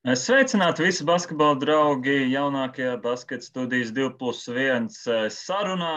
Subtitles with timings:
[0.00, 4.86] Sveicināti visi basketbola draugi jaunākajā basketbola studijas 2 plus 1
[5.34, 5.96] sarunā.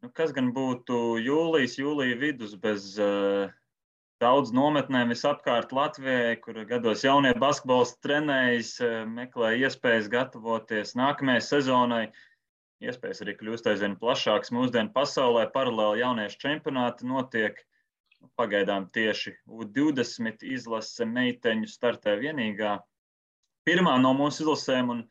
[0.00, 3.52] Nu, kas gan būtu jūlijas, jūlija vidus bez uh,
[4.24, 12.02] daudz nometnēm visapkārt Latvijai, kur gados jaunie basketbolisti trenējas, uh, meklē iespējas gatavoties nākamajai sezonai.
[12.80, 15.50] Iespējas arī kļūst aizvien plašākas mūsdienu pasaulē.
[15.52, 17.60] Paralēli jauniešu čempionāti notiek.
[18.38, 22.76] Pagaidām tieši U20 izlase meiteņu startē vienīgā.
[23.66, 25.02] Pirmā no mūsu izlasēm, un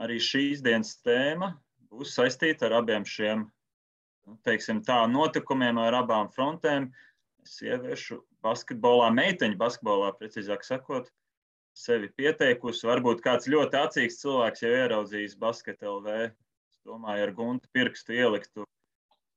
[0.00, 1.54] arī šīs dienas tēma
[1.90, 3.44] būs saistīta ar abiem šiem
[4.26, 6.90] nu, teiksim, tā, notikumiem, ar abām frontēm.
[7.50, 11.08] Sieviešu basketbolā, meiteņu basketbolā, precīzāk sakot,
[11.76, 12.86] sevi pieteikusi.
[12.88, 16.18] Varbūt kāds ļoti acīgs cilvēks jau ieraudzījis basketu LV.
[16.70, 18.68] Es domāju, ar guntu pirkstu ieliktu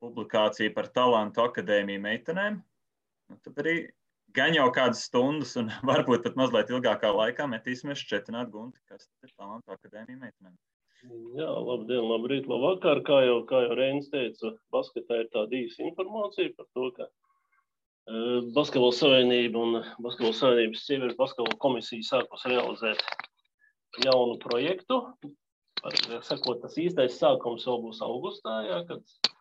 [0.04, 2.60] publikāciju par talantu akadēmiju meitenēm
[3.34, 3.78] nu, tad arī
[4.38, 9.34] gan jau kādas stundas, un varbūt pat mazliet ilgākā laikā metīsimies šķietināt gunti, kas ir
[9.34, 10.56] talantu akadēmija meitenēm.
[11.36, 13.02] Jā, labdien, labrīt, labvakar.
[13.04, 18.40] Kā jau, kā jau Reinis teica, basketā ir tāda īsa informācija par to, ka uh,
[18.56, 23.04] Basketbola savienība un Basketbola savienības sieviešu basketbola komisija sākus realizēt
[24.06, 25.02] jaunu projektu.
[25.84, 29.34] Par, sakot, tas īstais sākums vēl būs augustā, jā, kad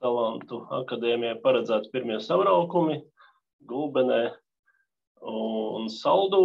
[0.00, 2.96] talantu akadēmijai paredzēts pirmie savraukumi.
[2.96, 3.19] Uh,
[3.68, 4.22] Gulbenē
[5.20, 6.44] un Saldū.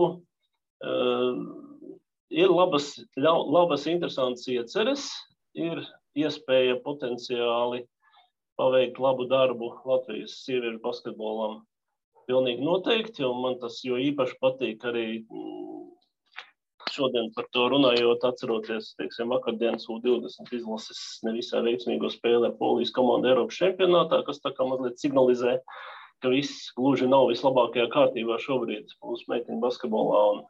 [0.86, 1.66] Uh,
[2.30, 5.08] ir labas, labas, interesantas ieceres,
[5.56, 5.82] ir
[6.20, 7.86] iespēja potenciāli
[8.60, 11.62] paveikt labu darbu Latvijas sieviešu basketbolam.
[12.28, 15.82] Pilnīgi noteikti, un man tas jo īpaši patīk arī mm,
[16.92, 23.30] šodien par to runājot, atceroties, teiksim, vakardienas U20 izlases nevisai veiksmīgo spēli ar Polijas komandu
[23.30, 25.84] Eiropas čempionātā, kas tā kā mazliet signalizē, uh,
[26.24, 30.22] ka viss gluži nav vislabākajā kārtībā šobrīd mūsu meiteņu basketbolā.
[30.36, 30.46] Un,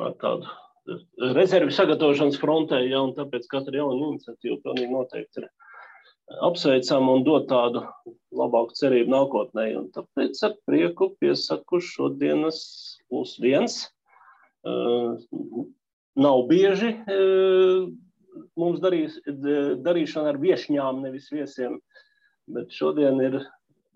[0.00, 5.50] ar tādu rezervi sagatavošanas frontē, ja, un tāpēc katra jauna iniciatīva pilnīgi noteikti ir
[6.46, 7.82] apsveicama un dod tādu
[8.36, 9.66] labāku cerību nākotnē.
[9.80, 12.60] Un tāpēc ar prieku piesaku šodienas
[13.10, 13.82] plus viens.
[14.60, 15.16] Uh,
[16.20, 17.88] nav bieži uh,
[18.60, 19.16] mums darīs,
[19.84, 21.78] darīšana ar viesņām, nevis viesiem,
[22.50, 23.40] bet šodien ir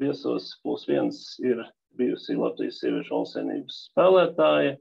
[0.01, 1.63] viesos plus viens ir
[1.99, 4.77] bijusi Latvijas sieviešu valstsvienības spēlētāja,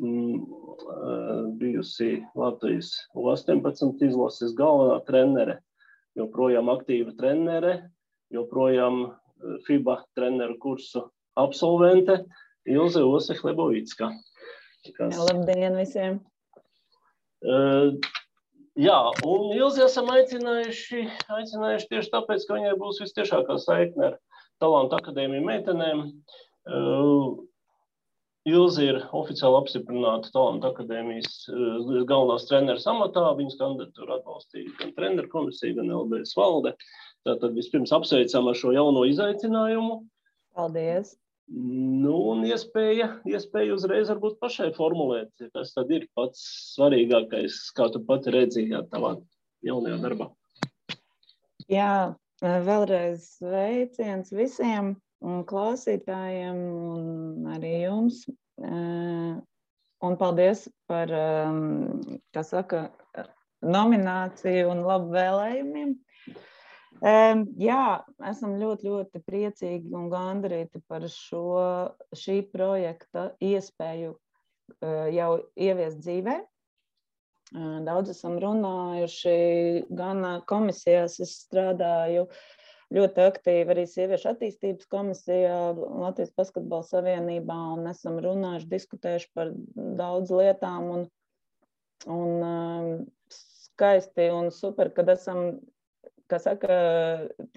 [0.00, 5.60] mm, eh, bijusi Latvijas 18 izlases galvenā trenere,
[6.18, 7.90] joprojām aktīva trenere,
[8.34, 11.06] joprojām eh, FIBA treneru kursu
[11.38, 12.24] absolvente
[12.68, 14.10] Ilze Ose Hlebovicka.
[14.96, 15.16] Kas...
[15.16, 16.18] Labdien visiem!
[17.40, 17.96] Uh,
[18.76, 21.06] jā, un Ilzi esam aicinājuši,
[21.36, 24.18] aicinājuši tieši tāpēc, ka viņai būs vistiešākā saikne ar
[24.62, 26.02] talantu akadēmiju meitenēm.
[26.70, 27.38] Uh,
[28.48, 33.26] Ilzi ir oficiāli apstiprināta Talantu akadēmijas uh, galvenās treneris amatā.
[33.36, 36.72] Viņas kandidatūru atbalstīja gan treneru komisija, gan LBS valde.
[37.28, 39.98] Tātad vispirms apsveicam ar šo jauno izaicinājumu.
[40.56, 41.18] Paldies!
[41.50, 46.44] Nu, un iespēja, iespēja uzreiz varbūt pašai formulēt, kas tad ir pats
[46.76, 49.16] svarīgākais, kā tu pati redzēji tavā
[49.66, 50.28] jaunajā darbā.
[51.70, 58.22] Jā, Vēlreiz sveiciens visiem klausītājiem un arī jums.
[60.00, 61.12] Un paldies par,
[62.32, 62.86] kā saka,
[63.60, 65.92] nomināciju un labu vēlējumiem.
[67.60, 67.84] Jā,
[68.30, 71.44] esam ļoti, ļoti priecīgi un gandarīti par šo,
[72.16, 74.16] šī projekta iespēju
[75.12, 75.30] jau
[75.60, 76.40] ieviest dzīvē.
[77.50, 79.30] Daudz esam runājuši,
[79.90, 82.28] gan komisijās es strādāju
[82.94, 90.30] ļoti aktīvi arī sieviešu attīstības komisijā, Latvijas Basketbola Savienībā, un esam runājuši, diskutējuši par daudz
[90.30, 90.88] lietām.
[90.94, 91.04] Un,
[92.06, 95.58] un skaisti un super, kad esam,
[96.30, 96.80] saka,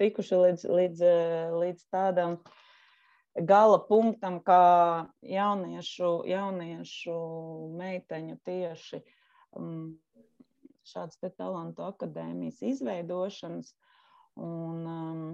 [0.02, 1.08] tikuši līdz, līdz,
[1.54, 2.40] līdz tādam
[3.46, 4.62] gala punktam, kā
[5.22, 7.20] jauniešu, jauniešu
[7.78, 9.23] meiteņu tieši Um,
[10.84, 13.74] šādas talantu akadēmijas izveidošanas.
[14.34, 15.26] Un, um,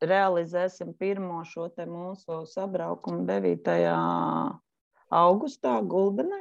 [0.00, 3.74] realizēsim pirmo šo mūsu sabraukumu 9.
[5.10, 6.40] augustā Gulbenē.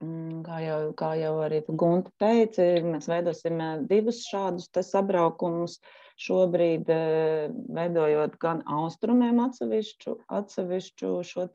[0.00, 5.76] Mm, kā jau, kā jau arī Gunte teica, mēs veidosim eh, divus šādus sabraukumus.
[6.20, 11.46] Šobrīd eh, veidojot gan austrumiem atsevišķu, atsevišķu šo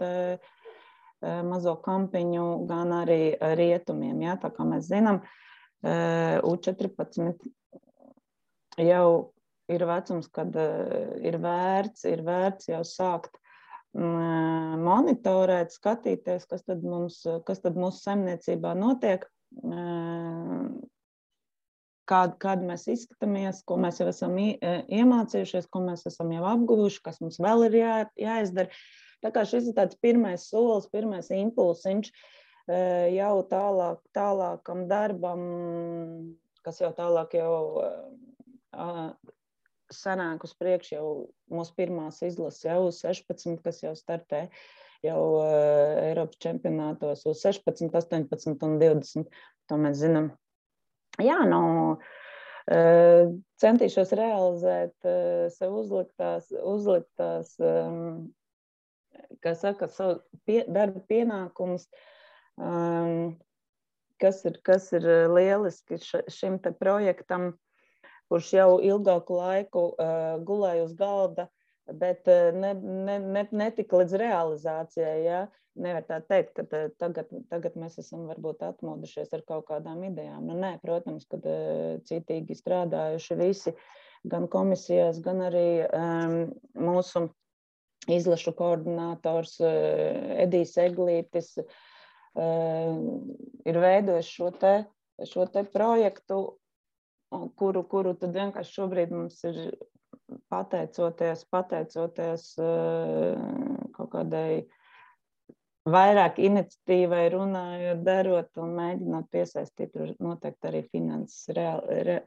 [1.45, 4.21] mazo kampiņu, gan arī rietumiem.
[4.25, 4.35] Ja?
[4.41, 5.21] Tā kā mēs zinām,
[5.83, 7.47] eh, U14
[8.81, 9.07] jau
[9.71, 13.37] ir vecums, kad eh, ir vērts, ir vērts jau sākt
[13.97, 19.25] mm, monitorēt, skatīties, kas tad, mums, kas tad mūsu saimniecībā notiek,
[22.09, 27.21] kāda, kāda mēs izskatāmies, ko mēs jau esam iemācījušies, ko mēs esam jau apguvuši, kas
[27.23, 28.69] mums vēl ir jā, jāizdara.
[29.25, 32.11] Tā kā šis ir tāds pirmais solis, pirmais impulsiņš
[33.13, 35.41] jau tālāk, tālākam darbam,
[36.65, 37.55] kas jau tālāk jau
[39.93, 41.09] sanāk uz priekšu jau
[41.53, 44.45] mūsu pirmās izlases, jau uz 16, kas jau startē
[45.05, 49.29] jau uh, Eiropas čempionātos uz 16, 18 un 20.
[49.69, 50.31] To mēs zinām.
[51.21, 51.61] Jā, nu,
[51.95, 55.09] uh, centīšos realizēt
[55.55, 58.33] sev uzliktās, uzliktās um,
[59.43, 61.87] kā saka, savu pie, darba pienākumus.
[62.55, 63.35] Um,
[64.21, 65.99] kas ir, kas ir lieliski
[66.31, 67.53] šim projektam,
[68.31, 71.49] kurš jau ilgāku laiku uh, gulēja uz galda,
[71.85, 75.19] bet uh, ne, ne, ne, netika līdz realizācijai.
[75.25, 75.43] Ja?
[75.75, 80.45] Nevar tā teikt, ka tagad, tagad mēs esam varbūt atmodušies ar kaut kādām idejām.
[80.47, 83.75] Nu, nē, protams, ka uh, citīgi strādājuši visi,
[84.25, 86.37] gan komisijās, gan arī um,
[86.79, 87.27] mūsu
[88.11, 89.71] izlašu koordinators uh,
[90.45, 92.99] Edijs Eglītis uh,
[93.65, 94.75] ir veidojis šo te,
[95.25, 96.43] šo te projektu
[97.55, 99.59] kuru, kuru tad vienkārši šobrīd mums ir
[100.51, 103.43] pateicoties, pateicoties eh,
[103.95, 104.65] kaut kādai
[105.85, 112.21] vairāk iniciatīvai, runājot, darot un mēģinot piesaistīt noteikti arī finanses real, re,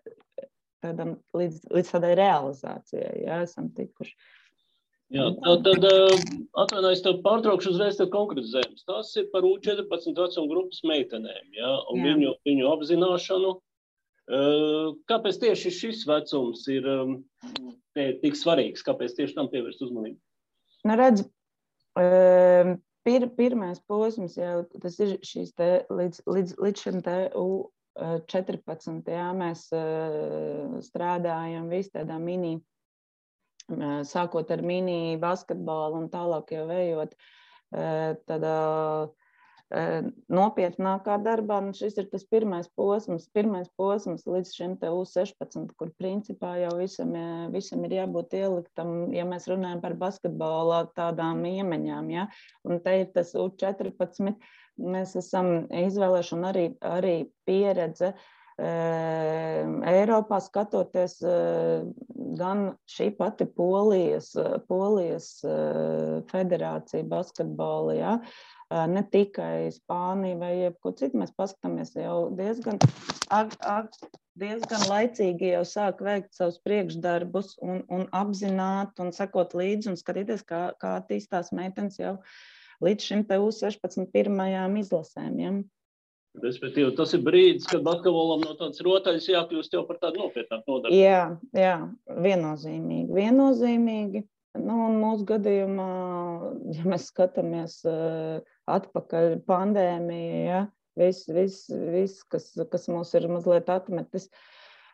[0.84, 3.14] tādam, līdz, līdz tādai realizācijai.
[3.24, 4.14] Jā, esam tikuši.
[5.14, 6.26] Jā, tad, tad eh,
[6.60, 8.84] atvainojos, tev pārtraukšu uzreiz tev konkretizējums.
[8.88, 12.10] Tas ir par U14 vecuma grupas meitenēm, jā, un jā.
[12.10, 13.54] Viņu, viņu apzināšanu
[14.28, 16.84] Kāpēc tieši šis vecums ir
[17.96, 18.84] tik svarīgs?
[18.84, 20.18] Kāpēc tieši tam pievērst uzmanību?
[20.84, 21.24] Nu, redz,
[23.08, 29.08] pir, pirmais posms jau tas ir šīs te, līdz, līdz, līdz šim te U14.
[29.08, 29.64] Jā, mēs
[30.90, 32.58] strādājam visi tādā mini,
[34.08, 37.14] sākot ar mini basketbolu un tālāk jau ejot
[38.28, 38.56] tādā
[40.32, 41.58] nopietnākā darbā.
[41.60, 47.12] Nu, šis ir tas pirmais posms, pirmais posms līdz šim U16, kur principā jau visam,
[47.52, 52.08] visam ir jābūt ieliktam, ja mēs runājam par basketbolā tādām iemaņām.
[52.14, 52.28] Ja?
[52.64, 54.32] Un te ir tas U14,
[54.78, 58.14] mēs esam izvēlējuši un arī, arī pieredze.
[58.58, 61.20] Eiropā skatoties,
[62.40, 64.32] gan šī pati Polijas,
[64.66, 65.28] Polijas
[66.32, 68.16] federācija basketbolā, ja,
[68.90, 71.20] ne tikai Spāniju vai jebko citu.
[71.22, 72.82] Mēs paskatāmies jau diezgan,
[73.30, 73.94] ag, ag,
[74.38, 80.42] diezgan laicīgi jau sāk veikt savus priekšdarbus un, un apzināt un sekot līdzi un skatīties,
[80.48, 82.18] kā, kā attīstās meitenes jau
[82.84, 85.42] līdz šim te U16 pirmajām izlasēm.
[85.42, 85.54] Ja?
[86.42, 90.98] Respektīvi, tas ir brīdis, kad basketbolam no tādas rotaļas jākļūst jau par tādu nopietnāku nodarbi.
[91.00, 91.22] Jā,
[91.56, 91.76] jā,
[92.26, 93.14] viennozīmīgi.
[93.16, 94.24] viennozīmīgi.
[94.58, 95.88] Nu, mūsu gadījumā,
[96.74, 98.40] ja mēs skatāmies uh,
[98.70, 100.62] atpakaļ pandēmija, ja,
[100.98, 104.28] viss, vis, vis, kas, kas mūs ir mazliet atmetis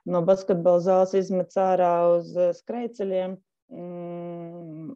[0.04, 3.38] no basketbola zāles, izmetis ārā uz eh, skrejceļiem.
[3.74, 4.92] Mm,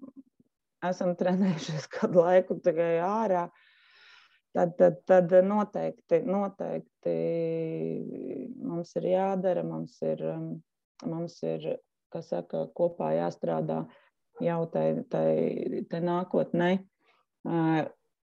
[0.88, 3.48] esam trenējušies kādu laiku tikai ārā.
[4.56, 7.14] Tad, tad, tad noteikti, noteikti
[8.64, 10.22] mums ir jādara, mums ir,
[11.04, 11.66] mums ir
[12.24, 13.82] saka, kopā jāstrādā
[14.42, 16.70] jau tai, tai, tai nākotnē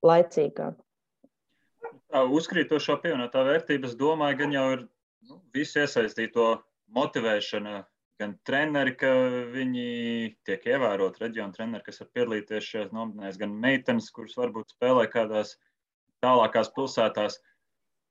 [0.05, 0.81] laicīgāk.
[2.15, 4.87] Tā uzkrītošā pievienotā vērtība, es domāju, gan jau ir
[5.29, 6.49] nu, visu iesaistīto
[6.95, 7.83] motivēšana,
[8.23, 9.11] gan treneri, ka
[9.53, 9.87] viņi
[10.47, 15.57] tiek ievērot, reģionu treneri, kas var piedalīties šajās nometnēs, gan meitenes, kuras varbūt spēlē kādās
[16.25, 17.39] tālākās pilsētās.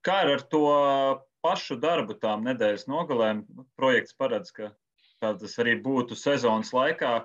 [0.06, 0.64] Kā ar to
[1.44, 3.44] pašu darbu tām nedēļas nogalēm?
[3.80, 4.72] Projekts paredz, ka
[5.24, 7.22] tas arī būtu sezonas laikā.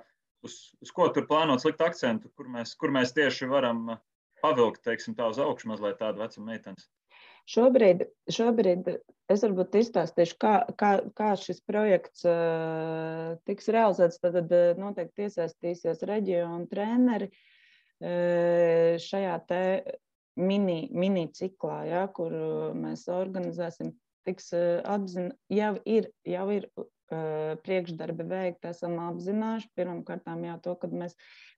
[0.47, 3.97] Uz, uz ko tur plānots likt akcentu, kur mēs, kur mēs tieši varam
[4.42, 6.87] pavilkt teiksim, tā uz augšu mazliet tādu vecumu meitenes?
[7.49, 8.90] Šobrīd, šobrīd
[9.33, 14.21] es varbūt izstāstīšu, kā, kā, kā šis projekts uh, tiks realizēts.
[14.21, 19.62] Tad uh, noteikti iesaistīsies reģionu treneri uh, šajā te
[20.38, 22.35] mini, mini ciklā, ja, kur
[22.78, 23.95] mēs organizēsim.
[24.28, 24.50] Tiks
[24.85, 26.66] atzina, jau ir, jau ir
[27.64, 29.71] priekšdarbi veikti, esam apzinājuši.
[29.78, 31.14] Pirmkārt, jau to, ka mēs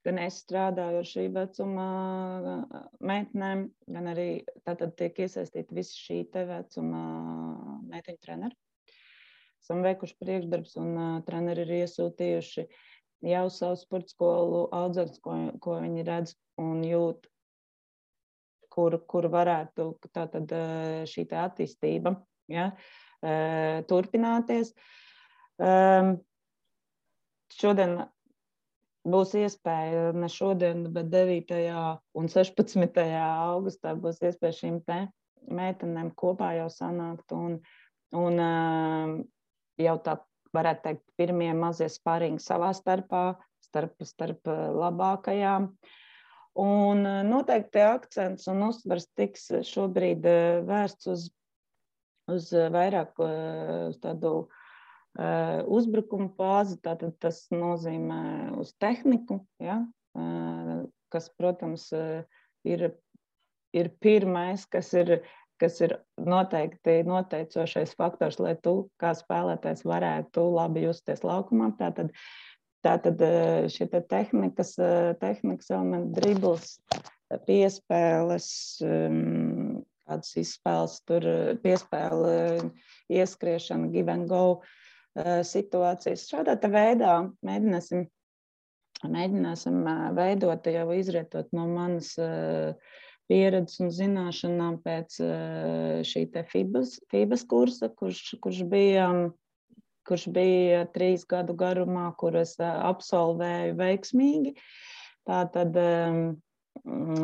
[0.06, 1.87] gan es strādāju ar šī vecuma
[3.02, 4.28] meitenēm, gan arī
[4.64, 7.02] tātad tiek iesaistīti visi šī te vecuma
[7.90, 8.56] meiteņu treneri.
[9.60, 12.64] Esam veikuši priekšdarbus un uh, treneri ir iesūtījuši
[13.28, 16.32] jau savu sporta skolu audzēktus, ko, ko viņi redz
[16.62, 17.28] un jūt
[18.72, 20.52] kur, kur varētu tātad,
[21.10, 22.14] šī tā attīstība
[22.50, 22.70] ja,
[23.90, 24.72] turpināties.
[27.60, 27.96] Šodien
[29.10, 31.60] būs iespēja ne šodien, bet 9.
[32.16, 33.04] un 16.
[33.18, 34.80] augustā būs iespēja šīm
[35.50, 37.60] meitenēm kopā jau sanākt un,
[38.16, 38.42] un
[39.80, 40.18] jau tā
[40.56, 43.24] varētu teikt, pirmie mazie spārīgi savā starpā,
[43.64, 45.70] starp, starp labākajām.
[46.59, 50.25] Un noteikti akcents un uzsvars tiks šobrīd
[50.66, 51.28] vērsts uz,
[52.30, 54.33] uz vairāk uz tādu
[55.19, 59.80] Eh, uzbrukuma fāzi, tātad tas nozīmē uz tehniku, ja,
[60.14, 60.76] eh,
[61.11, 62.23] kas, protams, eh,
[62.62, 62.92] ir,
[63.75, 65.25] ir pirmais, kas ir,
[65.59, 71.73] kas ir noteikti noteicošais faktors, lai tu kā spēlētājs varētu labi justies laukumā.
[71.83, 72.14] Tātad,
[72.87, 73.22] tātad
[73.72, 74.75] šie te tehnikas,
[75.20, 76.75] tehnikas elementi, dribbles,
[77.46, 78.50] piespēles,
[78.82, 81.26] ehm, kādas izspēles, tur
[81.62, 82.70] piespēle,
[83.12, 84.60] ieskriešana, give and go.
[85.18, 86.28] Eh, situācijas.
[86.30, 88.04] Šādā veidā mēģināsim,
[89.10, 92.76] mēģināsim eh, veidot, jau izrietot no manas eh,
[93.30, 95.18] pieredzes un zināšanām pēc
[96.06, 99.08] šī FIBAS, FIBAS kursa, kurš, kurš bija
[100.10, 104.56] kurš bija trīs gadu garumā, kuras absolvēju veiksmīgi.
[105.28, 105.76] Tātad,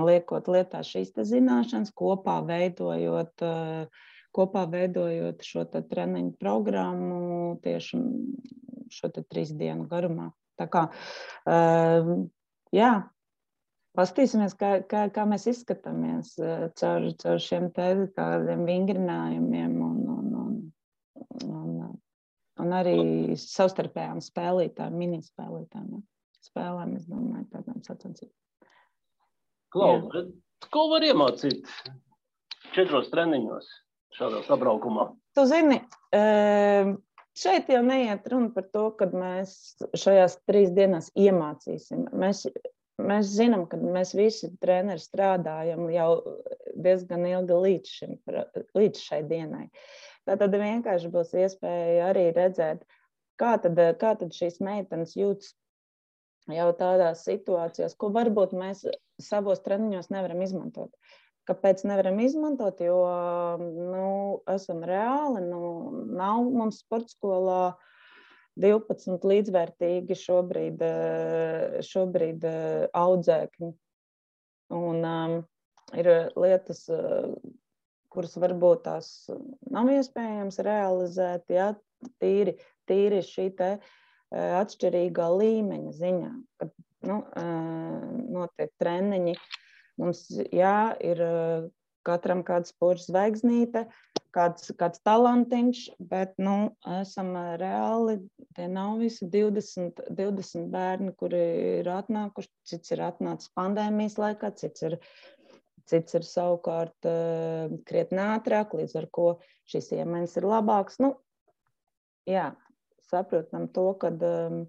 [0.06, 4.04] liekot lietā šīs zināšanas, kopā veidojot uh,
[4.36, 8.00] kopā veidojot šo treniņu programmu tieši
[8.92, 10.30] šo trīs dienu garumā.
[10.60, 10.86] Tā kā,
[11.48, 12.26] ehm,
[12.74, 12.94] jā,
[13.96, 20.02] Pastīsimies, kā, kā, kā mēs izskatāmies eh, caur, caur šiem tādiem vingrinājumiem un,
[22.66, 22.99] un arī
[23.40, 25.88] savstarpējām spēlītājām, minispēlītājām.
[25.96, 26.04] Ja?
[26.50, 28.35] Spēlēm, es domāju, tādām sacensībām.
[29.75, 30.28] Klau,
[30.73, 31.66] ko var iemācīt
[32.76, 33.66] četros treniņos?
[34.16, 35.11] šādā sabraukumā?
[35.37, 35.80] Tu zini,
[36.16, 36.96] ehm,
[37.37, 42.08] šeit jau neiet runa par to, ka mēs šajās trīs dienās iemācīsim.
[42.16, 42.46] Mēs,
[43.02, 46.11] mēs zinām, ka mēs visi treneri strādājam jau
[46.75, 48.18] diezgan ilgi līdz, šim,
[48.76, 49.66] līdz šai dienai.
[50.26, 52.83] Tad vienkārši būs iespēja arī redzēt,
[53.38, 55.52] kā tad, kā tad šīs meitenes jūtas
[56.50, 58.85] jau tādās situācijās, ko varbūt mēs
[59.23, 60.92] savos treniņos nevaram izmantot.
[61.47, 62.80] Kāpēc nevaram izmantot?
[62.83, 62.99] Jo
[63.62, 64.06] nu,
[64.50, 65.61] esam reāli, nu,
[66.18, 67.61] nav mums sporta skolā
[68.59, 70.83] 12 līdzvērtīgi šobrīd,
[71.87, 72.47] šobrīd
[72.97, 73.71] audzēkņi.
[74.75, 75.37] Un um,
[75.95, 76.88] ir lietas,
[78.16, 79.11] kuras varbūt tās
[79.70, 81.68] nav iespējams realizēt, ja,
[82.23, 82.56] tīri,
[82.88, 83.70] tīri šī te
[84.32, 86.75] atšķirīgā līmeņa ziņā, kad
[87.06, 87.20] nu,
[88.35, 89.37] notiek treniņi
[90.00, 91.20] Mums jā, ir
[92.06, 93.87] katram kāda sporta zvaigznīte,
[94.37, 95.80] kāds, kāds talantiņš,
[96.11, 96.56] bet nu,
[96.99, 97.32] esam
[97.62, 98.18] reāli.
[98.56, 101.40] Tie nav visi 20, 20 bērni, kuri
[101.80, 102.52] ir atnākuši.
[102.68, 104.99] Cits ir atnācis pandēmijas laikā, cits ir,
[105.90, 107.08] cits ir savukārt
[107.88, 109.28] krietni ātrāk, līdz ar to
[109.70, 111.00] šīs iemaņas ir labākas.
[111.02, 111.12] Nu,
[112.28, 112.50] jā,
[113.10, 114.64] saprotam to, ka um,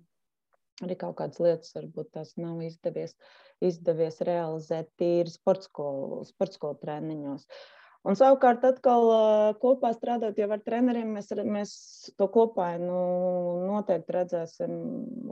[0.86, 3.16] arī kaut kādas lietas varbūt tās nav izdevies,
[3.64, 7.48] izdevies realizēt tīri sporta skolu, sporta skolu treniņos.
[8.08, 9.10] Un savukārt, atkal
[9.60, 11.72] kopā strādājot ar treneriem, mēs, mēs
[12.16, 13.00] to kopā nu,
[13.68, 14.78] noteikti redzēsim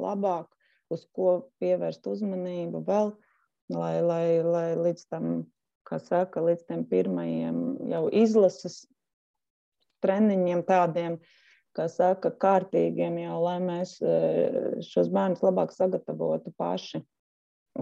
[0.01, 0.49] labāk,
[0.91, 3.13] uz ko pievērst uzmanību vēl,
[3.71, 5.29] lai, lai, lai līdz tam,
[5.85, 7.57] kā saka, līdz tiem pirmajiem
[7.91, 8.83] jau izlases
[10.05, 11.17] treniņiem tādiem,
[11.75, 14.15] kā saka, kārtīgiem, jau, lai mēs e,
[14.85, 17.01] šos bērnus labāk sagatavotu paši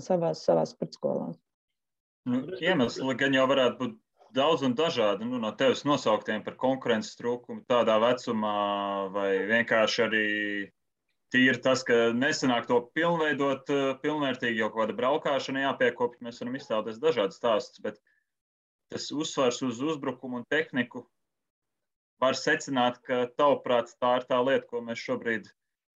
[0.01, 1.37] savās, savās sportskolās.
[2.29, 3.97] Nu, iemesli gan jau varētu būt
[4.33, 5.27] daudz un dažādi.
[5.27, 8.55] Nu, no tevis nosauktiem par konkurences trūkumu tādā vecumā,
[9.13, 10.27] vai vienkārši arī
[11.33, 16.21] tīri tas, ka nesanāk to pilnveidot e, pilnvērtīgi, jo kaut kāda braukšana jāpiekopja.
[16.27, 17.99] Mēs varam iztēloties dažādas stāstus, bet
[18.93, 21.07] tas uzsvars uz uzbrukumu un tehniku
[22.23, 25.49] var secināt, ka tavuprāt tā ir tā lieta, ko mēs šobrīd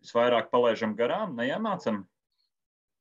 [0.03, 2.03] visvairāk palaidām garām, neiemācām?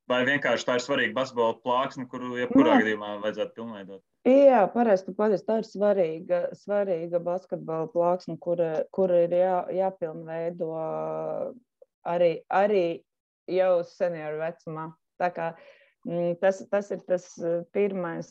[0.07, 2.83] Vai vienkārši tā ir svarīga basketbola plāksne, kuru jebkurā no.
[2.85, 4.03] gadījumā vajadzētu pilnveidot?
[4.27, 5.43] Jā, pareizi.
[5.47, 8.63] Tā ir svarīga, svarīga basketbola plāksne, kur,
[8.95, 10.71] kur ir jā, jāpilnveido
[12.07, 12.87] arī, arī
[13.51, 14.91] jau senioru vecumā.
[15.21, 15.51] Tā kā
[16.07, 18.29] Mm, tas, tas ir tas eh, pirmais,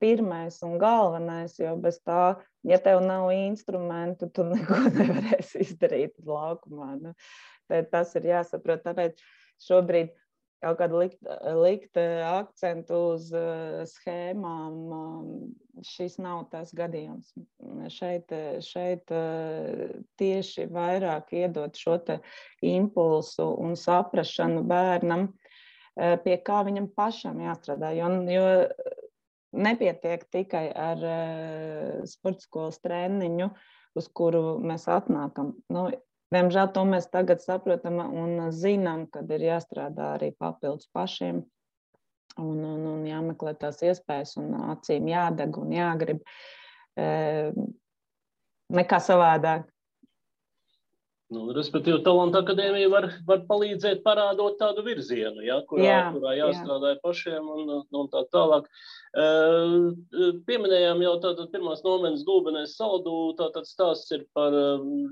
[0.00, 2.34] pirmais un galvenais, jo bez tā,
[2.68, 6.90] ja tev nav instrumentu, tu neko nevarēsi izdarīt laukumā.
[7.00, 7.14] Nu,
[7.88, 8.84] tas ir jāsaprot.
[8.84, 9.24] Tāpēc
[9.64, 10.12] šobrīd
[10.64, 11.20] kaut kāda likt,
[11.60, 15.28] likt akcentu uz uh, schēmām, um,
[15.84, 17.32] šis nav tas gadījums.
[17.92, 18.32] Šeit,
[18.64, 19.10] šeit
[20.20, 21.98] tieši vairāk iedot šo
[22.64, 25.28] impulsu un saprašanu bērnam,
[25.94, 27.90] pie kā viņam pašam jāstrādā.
[27.98, 28.46] Jo, jo
[29.66, 31.04] nepietiek tikai ar
[32.10, 33.50] sporta skolas treniņu,
[33.98, 35.54] uz kuru mēs atnākam.
[35.72, 35.88] Nu,
[36.34, 41.44] Diemžēl to mēs tagad saprotam un zinām, kad ir jāstrādā arī papildus pašiem
[42.40, 46.24] un, un, un jāmeklē tās iespējas, un acīm jādeg un jāgrib.
[46.98, 47.06] E,
[48.74, 49.68] nekā savādāk.
[51.34, 56.94] Nu, respektīvi, Talanta akadēmija var, var palīdzēt parādot tādu virzienu, ja, kurā, jā, kurā jāstrādā
[56.94, 57.00] jā.
[57.02, 58.68] pašiem un, un tā tālāk.
[59.14, 59.92] Uh,
[60.48, 64.54] pieminējām jau tātad pirmās nomenes gulbenēs saldu, tātad stāsts ir par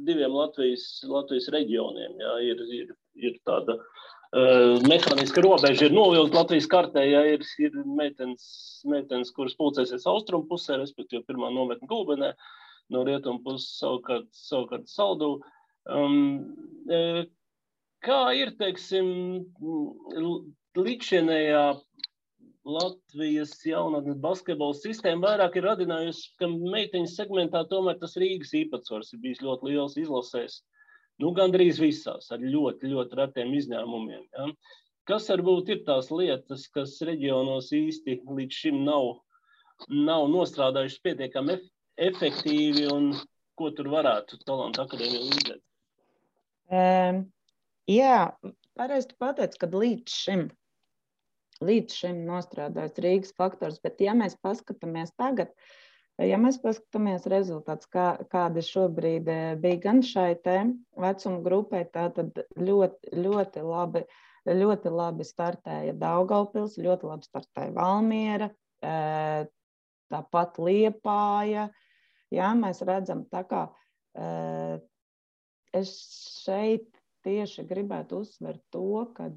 [0.07, 2.17] diviem Latvijas, Latvijas reģioniem.
[2.23, 2.97] Ja, ir, ir,
[3.31, 4.03] ir tāda uh,
[4.33, 8.47] Uh, mehāniska robeža ir novilkta Latvijas kartē, ja ir, ir meitenes,
[8.89, 12.31] meitenes, kuras pulcēsies austrumu pusē, respektīvi pirmā nometne Gulbenē,
[12.97, 15.35] no rietumu puses savukārt, savukārt saldu.
[15.91, 16.55] Um,
[16.87, 17.25] uh,
[18.07, 19.09] kā ir, teiksim,
[20.79, 21.65] līdzinējā
[22.63, 29.23] Latvijas jaunatnes basketbola sistēma vairāk ir radinājusi, ka meiteņu segmentā tomēr tas Rīgas īpatsvars ir
[29.25, 30.61] bijis ļoti liels izlasēs.
[31.23, 34.23] Nu, gandrīz visās, ar ļoti, ļoti retiem izņēmumiem.
[34.39, 34.47] Ja?
[35.11, 39.11] Kas varbūt ir tās lietas, kas reģionos īsti līdz šim nav,
[39.91, 41.59] nav nostrādājušas pietiekami
[41.99, 43.11] efektīvi un
[43.59, 45.63] ko tur varētu talantu akadēmija līdzēt?
[46.71, 47.25] Um,
[47.91, 48.33] jā,
[48.79, 50.45] pareizi pateic, ka līdz šim,
[51.65, 55.53] līdz šim nostrādājas Rīgas faktors, bet ja mēs paskatāmies tagad,
[56.21, 62.19] Ja mēs paskatāmies rezultātus, kā, kādi šobrīd eh, bija gan šai vecuma grupai, tad
[62.61, 64.05] ļoti, ļoti labi,
[64.47, 68.51] ļoti labi startēja Daugaupils, ļoti labi startēja Valmiera,
[68.85, 69.49] eh,
[70.13, 71.71] tāpat Liepāja.
[72.33, 73.65] Jā, mēs redzam, tā kā
[74.13, 74.77] eh,
[75.77, 75.95] es
[76.45, 76.89] šeit
[77.27, 79.29] tieši gribētu uzsvert to, ka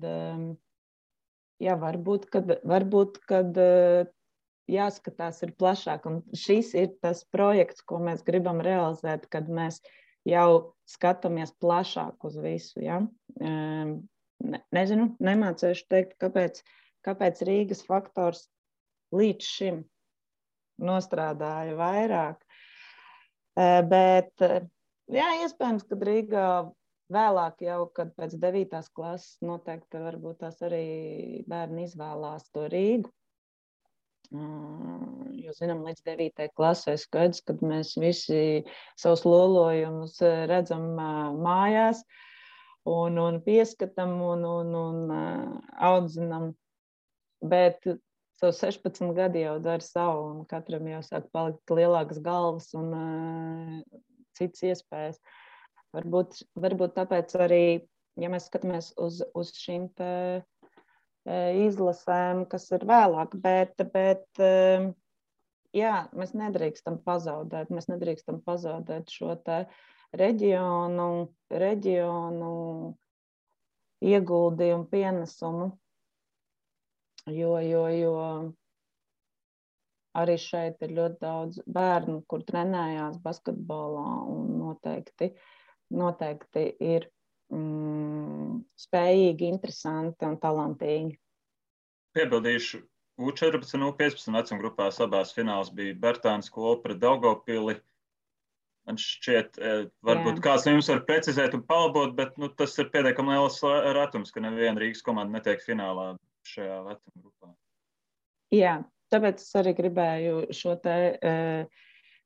[1.61, 3.59] jā, varbūt, kad, varbūt, kad
[4.71, 6.07] jāskatās ir plašāk.
[6.09, 9.81] Un šis ir tas projekts, ko mēs gribam realizēt, kad mēs
[10.25, 12.81] jau skatāmies plašāk uz visu.
[12.83, 13.01] Ja?
[13.39, 16.61] Ne, nezinu, nemācīšu teikt, kāpēc,
[17.05, 18.47] kāpēc Rīgas faktors
[19.15, 19.83] līdz šim
[20.81, 22.41] nostrādāja vairāk.
[23.55, 24.33] Bet,
[25.13, 26.47] jā, iespējams, ka Rīgā
[27.13, 28.79] vēlāk, jau kad pēc 9.
[28.95, 33.11] klases, noteikti varbūt tās arī bērni izvēlās to Rīgu.
[34.33, 36.47] Jo, zinām, līdz 9.
[36.57, 38.63] klasē skaidrs, kad mēs visi
[38.97, 40.17] savus lolojumus
[40.49, 40.95] redzam
[41.45, 42.01] mājās
[42.89, 45.13] un, un pieskatām un, un, un
[45.77, 46.49] audzinām.
[47.45, 47.85] Bet
[48.41, 54.01] savu 16 gadu jau dara savu, un katram jau sāk palikt lielākas galvas un uh,
[54.37, 55.21] citas iespējas.
[55.95, 57.65] Varbūt, varbūt tāpēc arī,
[58.19, 60.43] ja mēs skatāmies uz, uz šīm uh,
[61.25, 64.41] izlasēm, kas ir vēlāk, bet, bet
[65.75, 69.33] jā, mēs nedrīkstam pazaudēt, mēs nedrīkstam pazaudēt šo
[70.15, 71.09] reģionu,
[71.49, 72.51] reģionu
[74.05, 75.71] ieguldījumu, pienesumu,
[77.25, 78.19] jo, jo, jo
[80.15, 85.31] arī šeit ir ļoti daudz bērnu, kur trenējās basketbolā un noteikti,
[85.95, 87.07] noteikti ir
[87.53, 91.17] mm, spējīgi, interesanti un talantīgi.
[92.15, 92.79] Piebildīšu,
[93.19, 97.77] U14 un U15 vecuma grupās abās finālās bija Bertāns kola pret Daugopili.
[98.85, 99.75] Man šķiet, e,
[100.05, 100.41] varbūt Jā.
[100.45, 103.57] kāds no jums var precizēt un palabot, bet nu, tas ir pietiekami liels
[103.97, 106.11] ratums, ka neviena Rīgas komanda netiek finālā
[106.45, 107.55] šajā vecuma grupā.
[108.53, 108.75] Jā,
[109.13, 111.83] tāpēc es arī gribēju šo te uh,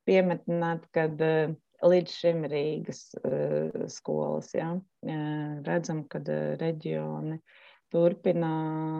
[0.09, 4.51] piemetināt, kad uh, līdz šim Rīgas uh, skolas.
[4.57, 4.73] Ja?
[5.67, 7.39] Redzam, ka uh, reģioni
[7.89, 8.53] turpina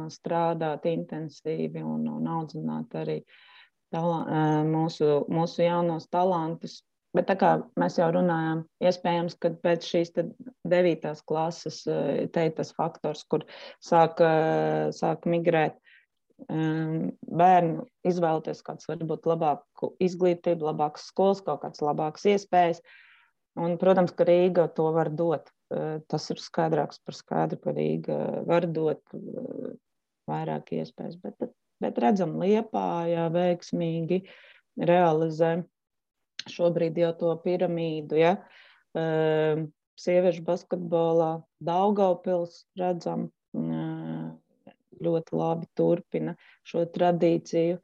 [0.10, 3.20] strādāt intensīvi un, un audzināt arī
[3.94, 4.24] tala,
[4.66, 6.80] mūsu, mūsu jaunos talantus.
[7.14, 10.12] Bet tā kā mēs jau runājām, iespējams, ka pēc šīs
[10.70, 13.46] devītās klases te ir tas faktors, kur
[13.82, 14.22] sāk,
[14.98, 15.78] sāk migrēt
[16.48, 22.84] bērnu izvēlēties kādu varbūt labāku izglītību, labākas skolas, kaut kādas labākas iespējas.
[23.60, 25.50] Un, protams, ka Rīga to var dot.
[25.70, 29.04] Tas ir skaidrāks par skaidru, ka Rīga var dot
[30.30, 31.18] vairāk iespējas.
[31.22, 31.52] Bet,
[31.84, 34.24] bet redzam, Liepā jā, veiksmīgi
[34.80, 35.58] realizē
[36.50, 38.22] šobrīd jau to piramīdu.
[38.22, 38.38] Ja?
[40.00, 43.28] Sieviešu basketbolā Daugaupils redzam
[45.06, 46.36] ļoti labi turpina
[46.68, 47.80] šo tradīciju.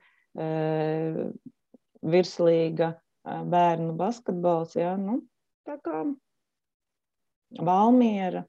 [2.06, 2.92] virslīga
[3.26, 4.76] bērnu basketbols.
[4.78, 4.96] Ja?
[5.00, 5.22] Nu,
[5.68, 6.04] tā kā
[7.66, 8.44] Valmiera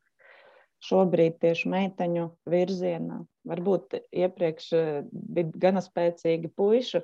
[0.86, 3.20] šobrīd tieši meiteņu virzienā.
[3.46, 4.70] Varbūt iepriekš
[5.12, 7.02] bija gana spēcīgi puišu,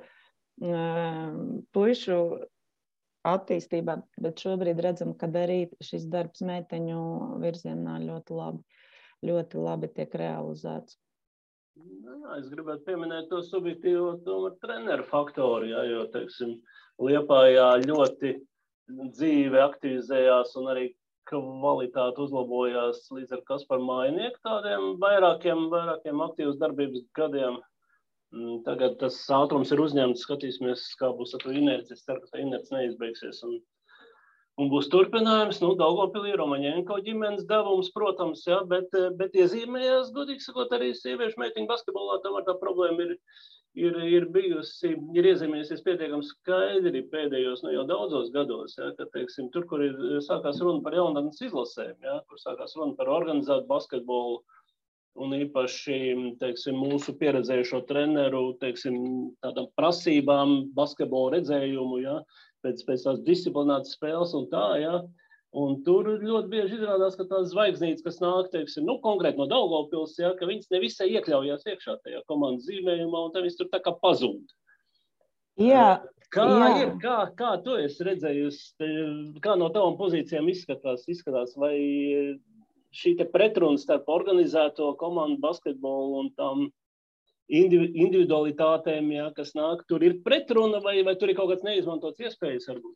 [1.73, 2.17] puišu
[3.23, 6.99] attīstībā, bet šobrīd redzam, ka arī šis darbs meiteņu
[7.43, 8.81] virzienā ļoti labi,
[9.29, 10.99] ļoti labi tiek realizēts.
[11.81, 16.57] Nu jā, es gribētu pieminēt to subjektīvo tomēr, treneru faktoru, jā, jo, teiksim,
[17.01, 18.35] Liepājā ļoti
[19.15, 20.83] dzīve aktivizējās un arī
[21.29, 27.57] kvalitāte uzlabojās līdz ar Kaspar Mainieku tādiem vairākiem, vairākiem aktīvas darbības gadiem.
[28.33, 31.93] Mm, tagad tas ātrums ir uzņemts, skatīsimies, kā būs ar to inerci.
[31.93, 33.43] Es ceru, ka tā inerci neizbeigsies.
[33.45, 33.59] Un
[34.61, 40.75] Un būs turpinājums, nu, Daugopilī Romaņēnko ģimenes devums, protams, jā, bet, bet iezīmējās, godīgi sakot,
[40.77, 43.15] arī sieviešu meitiņu basketbolā, tomēr tā problēma ir,
[43.81, 49.49] ir, ir bijusi, ir iezīmējusies pietiekami skaidri pēdējos, nu, jau daudzos gados, jā, ka, teiksim,
[49.55, 54.43] tur, kur ir sākās runa par jaunatnes izlasēm, jā, kur sākās runa par organizētu basketbolu,
[55.17, 55.97] un īpaši
[56.41, 58.95] teiksim, mūsu pieredzējušo treneru teiksim,
[59.77, 61.99] prasībām, basketbola redzējumu.
[62.01, 62.15] Ja,
[62.63, 64.65] pēc, pēc tās disciplinētas spēles un tā.
[64.81, 64.95] Ja?
[65.53, 70.15] Un tur ļoti bieži izrādās, ka tās zvaigznītes, kas nāk teiksim, nu, konkrēti no Daugopils,
[70.17, 73.93] ja, ka viņas nevisai iekļaujās iekšā tajā komandas zīmējumā, un tad viņas tur tā kā
[74.01, 74.55] pazūd.
[75.61, 76.01] Jā,
[76.33, 76.71] kā jā.
[76.81, 78.89] ir, kā, kā tu esi redzējusi,
[79.45, 81.75] kā no tavām pozīcijām izskatās, izskatās vai
[82.97, 86.65] šī pretruna starp organizēto komandu basketbolu un tam
[87.51, 92.69] individualitātēm, ja, kas nāk, tur ir pretruna vai, vai tur ir kaut kāds neizmantots iespējas
[92.71, 92.95] varbūt?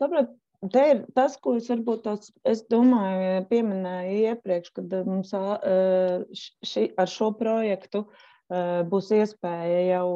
[0.00, 0.34] Sapratu,
[0.72, 7.10] te ir tas, ko es varbūt tās, es domāju, pieminēju iepriekš, kad mums ši, ar
[7.10, 8.04] šo projektu
[8.92, 10.08] būs iespēja jau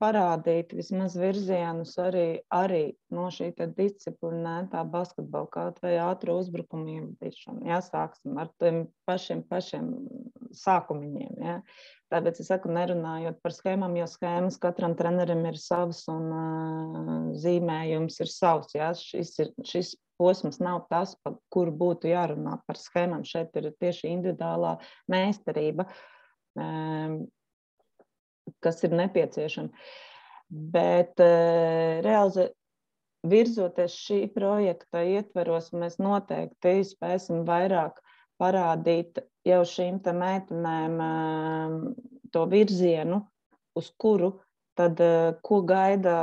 [0.00, 2.82] parādīt vismaz virzienus arī, arī
[3.12, 7.66] no šī disciplinētā basketbola, kaut vai ātrā uzbrukuma ieviešana.
[7.68, 9.90] Jā, sāksim ar tiem pašiem, pašiem
[10.56, 11.40] sākumiņiem.
[11.44, 11.56] Ja.
[12.10, 18.18] Tāpēc es saku, nerunājot par schēmām, jo schēmas katram trenerim ir savs un uh, zīmējums
[18.24, 18.74] ir savs.
[18.74, 18.90] Ja.
[18.98, 23.22] Šis, ir, šis posms nav tas, par kuru būtu jārunā par schēmām.
[23.28, 24.78] Šeit ir tieši individuālā
[25.12, 25.86] meistarība.
[26.58, 27.22] Um,
[28.64, 29.70] kas ir nepieciešama.
[30.50, 32.48] Bet uh, reāli
[33.30, 38.00] virzoties šī projekta ietveros, mēs noteikti spēsim vairāk
[38.40, 41.76] parādīt jau šīm meitenēm uh,
[42.32, 43.22] to virzienu,
[43.76, 44.34] uz kuru
[44.80, 46.16] tad, uh, ko gaida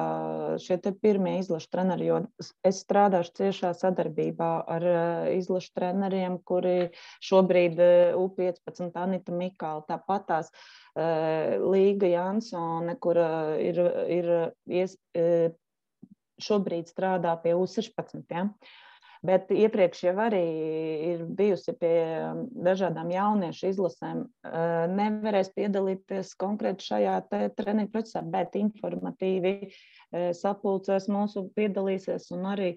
[0.63, 2.09] šie pirmie izlaša treneri.
[2.09, 2.19] Jo
[2.65, 4.89] es strādāšu ciešā sadarbībā ar
[5.37, 6.89] izlaša treneriem, kuri
[7.29, 7.79] šobrīd
[8.17, 10.53] U15, Anita Mikāla, tāpat tās
[10.97, 13.19] Eh, Līga Jansone, kur
[13.61, 14.29] ir, ir
[14.79, 15.51] ies, eh,
[16.41, 18.23] šobrīd strādā pie U16.
[18.33, 18.47] Ja?
[19.25, 20.43] Bet iepriekš jau arī
[21.11, 21.95] ir bijusi pie
[22.67, 24.25] dažādām jauniešu izlasēm.
[24.93, 27.15] Nevarēs piedalīties konkrēti šajā
[27.57, 29.71] treniņu procesā, bet informatīvi
[30.37, 32.71] sapulcēs mūsu piedalīsies un arī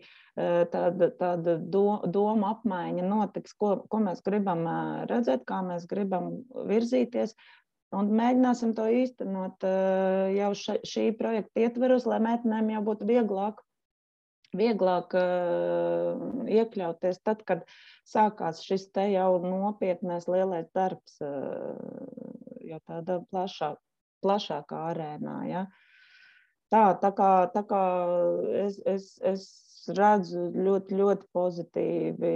[0.73, 4.65] tāda, tāda doma apmaiņa notiks, ko, ko mēs gribam
[5.11, 7.37] redzēt, kā mēs gribam virzīties.
[7.95, 9.65] Un mēģināsim to īstenot
[10.37, 13.59] jau šī projekta ietveros, lai meitenēm jau būtu vieglāk,
[14.57, 17.65] vieglāk uh, iekļauties tad, kad
[18.09, 21.77] sākās šis te jau nopietnais lielais darbs, uh,
[22.67, 23.75] jau tādā plašā,
[24.25, 25.37] plašākā arēnā.
[25.51, 25.65] Ja?
[26.71, 27.85] Tā, tā kā, tā kā
[28.65, 29.47] es, es, es
[29.97, 32.35] redzu ļoti, ļoti pozitīvi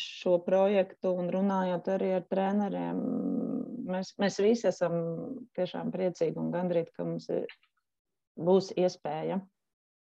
[0.00, 3.00] šo projektu un runājot arī ar treneriem,
[3.90, 4.94] mēs, mēs visi esam
[5.58, 7.50] tiešām priecīgi un gandrīz, ka mums ir,
[8.38, 9.40] būs iespēja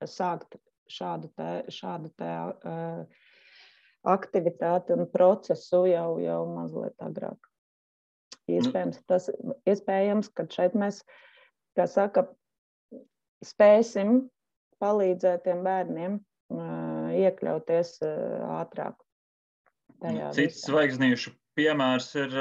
[0.04, 0.58] sākt
[0.92, 3.24] šādu te, šādu te uh,
[4.06, 7.50] aktivitāti un procesu jau, jau mazliet agrāk.
[8.46, 9.26] Iespējams, tas,
[9.66, 11.00] iespējams, ka šeit mēs,
[11.78, 12.28] kā saka,
[13.44, 14.28] spēsim
[14.82, 19.00] palīdzēt tiem bērniem uh, iekļauties uh, ātrāk.
[20.36, 22.34] Cits zvaigznīšu piemērs ir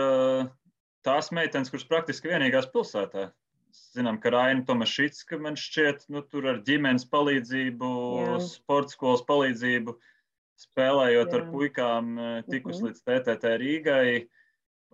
[1.08, 3.30] tās meitenes, kuras praktiski vienīgās pilsētā.
[3.96, 8.40] Zinām, ka Raina Tomašitska man šķiet, nu, tur ar ģimenes palīdzību, Jā.
[8.44, 9.96] sporta skolas palīdzību,
[10.60, 11.38] spēlējot Jā.
[11.38, 12.90] ar puikām, eh, tikus -hmm.
[12.90, 14.10] līdz TTT Rīgai.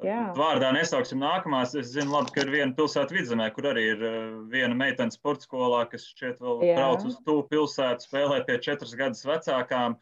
[0.02, 0.22] Jā.
[0.38, 1.76] Vārdā nesauksim nākamās.
[1.78, 4.22] Es zinu, labi, ka ir viena pilsēta vidzemē, kur arī ir eh,
[4.54, 6.78] viena meitene sporta skolā, kas šķiet vēl Jā.
[6.80, 9.98] brauc uz tūpu pilsētu, spēlē pie četras gadus vecākām.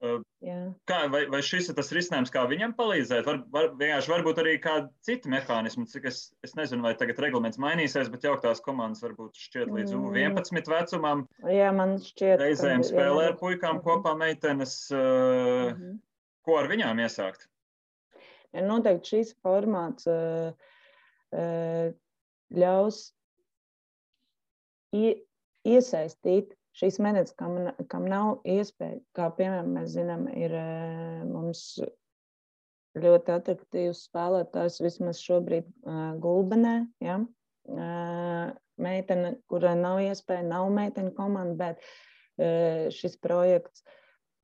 [0.00, 3.26] Kā, vai, vai šis ir tas risinājums, kā viņam palīdzēt?
[3.26, 5.84] Var, var, vienkārši varbūt arī kādi citi mehānismi.
[5.90, 10.54] Cik es, es nezinu, vai tagad reglaments mainīsies, bet jauktās komandas varbūt šķiet līdz U11
[10.54, 10.72] mm.
[10.72, 11.24] vecumam.
[11.52, 12.40] Jā, man šķiet.
[12.40, 13.84] Reizēm spēlē ar puikām -hmm.
[13.84, 14.76] kopā meitenes.
[14.94, 15.98] Uh, mm -hmm.
[16.48, 17.44] Ko ar viņām iesākt?
[18.56, 20.56] Ja noteikti šīs formāts uh,
[21.36, 21.92] uh,
[22.50, 23.02] ļaus
[24.96, 27.56] iesaistīt šīs medaļas, kam,
[27.92, 31.80] kam nav iespēja, kā piemēram mēs zinām, ir eh, mums
[32.98, 36.74] ļoti attraktīvs spēlētājs vismaz šobrīd uh, Gulbenē.
[37.04, 37.20] Ja?
[37.70, 43.84] Uh, meitene, kurai nav iespēja, nav meitene komanda, bet uh, šis projekts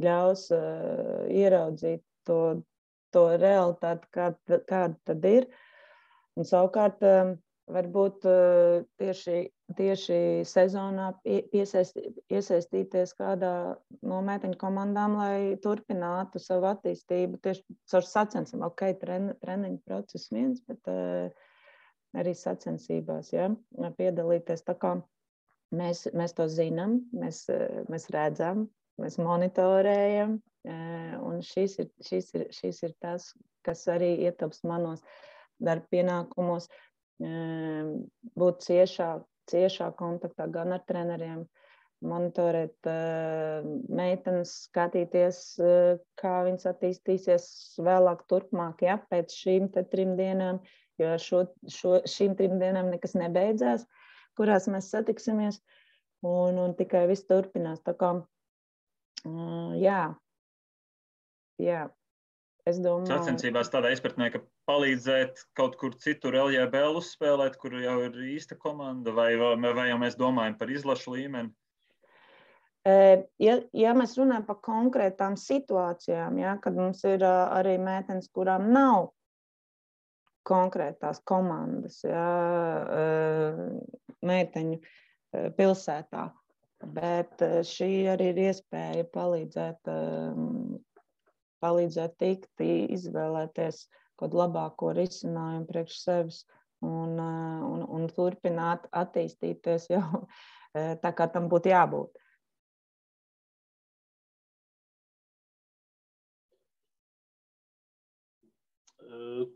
[0.02, 2.60] ļaus uh, ieraudzīt to,
[3.14, 5.48] to realitāti, kāda kā tad ir.
[6.36, 7.34] Un savukārt, uh,
[7.72, 11.98] varbūt uh, tieši tieši sezonā iesaist,
[12.30, 13.50] iesaistīties kādā
[14.06, 18.68] no meiteņu komandām, lai turpinātu savu attīstību tieši caur sacensībām.
[18.70, 21.26] Ok, tren, treniņu process viens, bet uh,
[22.16, 23.50] arī sacensībās ja,
[23.98, 24.62] piedalīties.
[24.68, 24.94] Tā kā
[25.74, 28.68] mēs, mēs to zinām, mēs, uh, mēs redzam,
[29.02, 33.32] mēs monitorējam, uh, un šis ir, šis, ir, šis ir tas,
[33.66, 35.02] kas arī ietilps manos
[35.58, 36.68] darba pienākumos,
[37.16, 41.44] būt ciešāk ciešā kontaktā gan ar treneriem,
[42.06, 47.48] monitorēt uh, meitenes, skatīties, uh, kā viņas attīstīsies
[47.86, 50.60] vēlāk, turpmāk, ja, pēc šīm trim dienām,
[51.00, 53.86] jo šo, šo, šīm trim dienām nekas nebeidzās,
[54.36, 55.62] kurās mēs satiksimies,
[56.26, 57.80] un, un tikai viss turpinās.
[57.86, 58.12] Tā kā,
[59.24, 60.02] uh, jā,
[61.62, 61.86] jā,
[62.66, 68.16] Es domāju, sacensībās tādā izpratnē, ka palīdzēt kaut kur citur LJBL uzspēlēt, kur jau ir
[68.34, 71.52] īsta komanda, vai, vai, vai jau mēs domājam par izlašu līmeni?
[73.42, 79.10] Ja, ja mēs runājam par konkrētām situācijām, ja, kad mums ir arī meitenes, kurām nav
[80.46, 82.26] konkrētās komandas, ja,
[84.22, 84.78] meiteņu
[85.58, 86.28] pilsētā,
[86.94, 89.90] bet šī arī ir iespēja palīdzēt
[91.64, 96.44] palīdzēt tikt, izvēlēties kaut kādu labāko risinājumu priekš sevis
[96.80, 100.04] un, eh, un, un turpināt attīstīties jau
[100.76, 102.22] eh, tā, kā tam būtu jābūt.
[109.06, 109.46] Eh,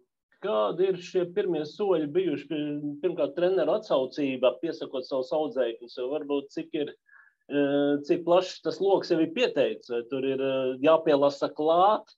[0.41, 2.65] kādi ir šie pirmie soļi bijuši?
[3.03, 9.19] Pirmkārt, treneru atsaucība, piesakot savus audzēkņus, varbūt cik ir uh, cik plašs tas lokus jau
[9.21, 10.07] ir pieteicis.
[10.09, 10.41] Tur ir
[10.81, 12.15] jāpielasa klāt,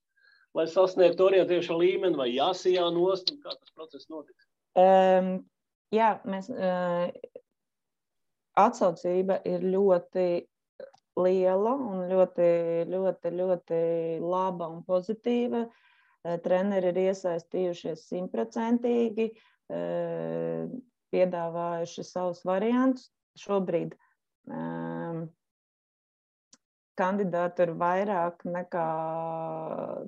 [0.58, 4.48] lai sasniegtu orientējušo līmeni, vai jāsijā nost, un kā tas process notiks?
[4.78, 5.34] Um,
[5.94, 7.08] jā, mēs, uh,
[8.58, 10.26] atsaucība ir ļoti
[11.20, 12.48] liela un ļoti,
[12.88, 13.80] ļoti, ļoti
[14.24, 15.66] laba un pozitīva.
[16.44, 19.26] Treneri ir iesaistījušies simtprocentīgi,
[21.12, 23.08] piedāvājuši savus variantus.
[23.42, 24.91] Šobrīd um,
[26.98, 28.87] kandidātu ir vairāk nekā,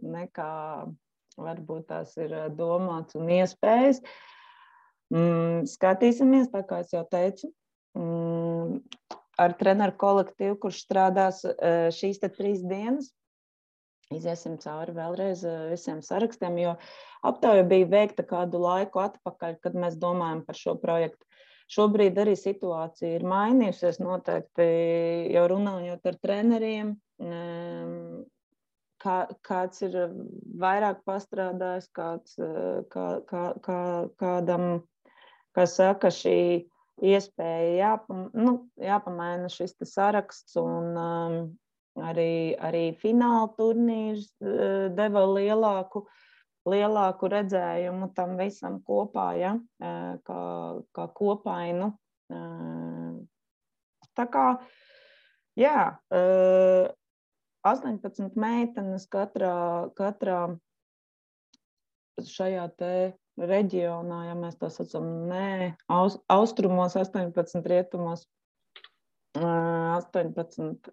[0.02, 0.52] nekā
[1.40, 4.00] varbūt tās ir domāts un iespējas.
[5.14, 7.50] Mm, skatīsimies, tā kā es jau teicu,
[7.98, 8.80] mm,
[9.40, 11.42] ar treneru kolektīvu, kurš strādās
[11.98, 13.12] šīs trīs dienas.
[14.12, 15.42] Iziesim cauri vēlreiz
[15.72, 16.74] visiem sarakstiem, jo
[17.24, 21.24] aptauja bija veikta kādu laiku atpakaļ, kad mēs domājam par šo projektu.
[21.72, 23.98] Šobrīd arī situācija ir mainījusies.
[24.02, 24.66] Noteikti
[25.32, 26.92] jau runājot ar treneriem,
[29.00, 29.16] kā,
[29.48, 29.96] kāds ir
[30.60, 32.36] vairāk pastrādājis, kāds,
[32.92, 33.80] kā, kā, kā,
[34.20, 34.68] kādam,
[35.56, 36.38] kā saka, šī
[37.04, 40.58] iespēja jāpam, nu, jāpamaina šis saraksts.
[40.60, 41.38] Un, um,
[42.04, 46.20] arī, arī fināla turnīrs uh, deva lielāku uh,
[46.68, 50.40] lielāku redzējumu tam visam kopā, ja, kā,
[50.96, 51.90] kā kopainu.
[54.14, 54.44] Tā kā,
[55.60, 55.78] jā,
[57.64, 59.56] 18 meitenes katrā,
[59.98, 60.40] katrā
[62.24, 62.94] šajā te
[63.40, 68.28] reģionā, ja mēs tā saucam, nē, aus, austrumos 18, rietumos
[69.34, 70.92] 18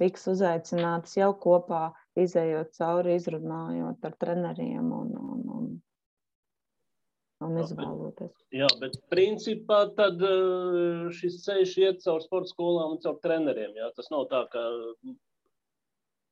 [0.00, 5.70] tiks uzaicinātas jau kopā izējot cauri, izrunājot ar treneriem un, un, un,
[7.46, 8.34] un izvēloties.
[8.56, 13.74] Jā, bet principā tad eh, šis ceļš iet caur sporta skolām un caur treneriem.
[13.78, 13.90] Jā?
[13.96, 14.66] Tas nav tā, ka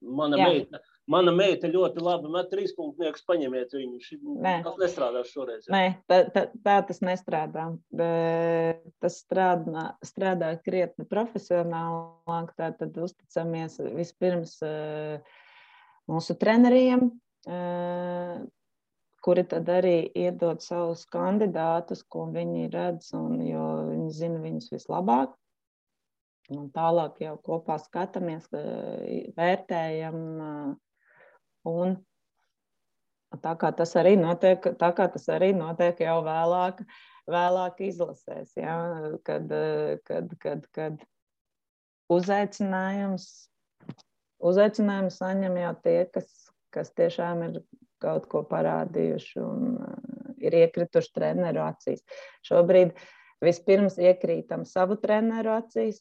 [0.00, 0.50] mana jā.
[0.52, 4.00] meita mana meita ļoti labi met trīs punktniekus, paņemiet viņu.
[4.04, 4.54] Ši, Nē.
[4.66, 5.66] tas nestrādās šoreiz.
[5.66, 5.72] Jā.
[5.74, 7.66] Nē, tā, tā, tā tas nestrādā.
[9.02, 12.52] Tas strādā, strādā krietni profesionālāk.
[12.58, 15.37] Tad uzticamies vispirms eh,
[16.08, 17.08] mūsu treneriem,
[19.24, 25.34] kuri tad arī iedod savus kandidātus, ko viņi redz, un, jo viņi zina viņus vislabāk.
[26.54, 28.46] Un tālāk jau kopā skatāmies,
[29.36, 30.20] vērtējam.
[31.68, 31.98] Un
[33.44, 36.80] tā kā tas arī notiek, tā kā tas arī notiek jau vēlāk,
[37.28, 38.78] vēlāk izlasēs, ja,
[39.28, 39.52] kad,
[40.08, 41.04] kad, kad, kad
[42.08, 43.28] uzaicinājums,
[44.38, 46.28] uzaicinājums saņem jau tie, kas,
[46.74, 47.60] kas tiešām ir
[48.02, 49.78] kaut ko parādījuši un
[50.38, 52.04] ir iekrituši treneru acīs.
[52.46, 52.94] Šobrīd
[53.44, 56.00] vispirms iekrītam savu treneru acīs,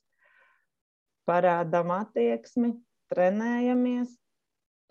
[1.28, 2.76] parādām attieksmi,
[3.12, 4.14] trenējamies,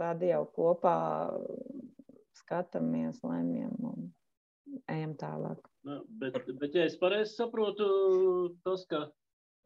[0.01, 0.97] tad jau kopā
[2.37, 4.11] skatāmies, lemjam un
[4.93, 5.63] ejam tālāk.
[5.87, 7.87] Nu, bet, bet, ja es pareizi saprotu,
[8.67, 9.07] tas, ka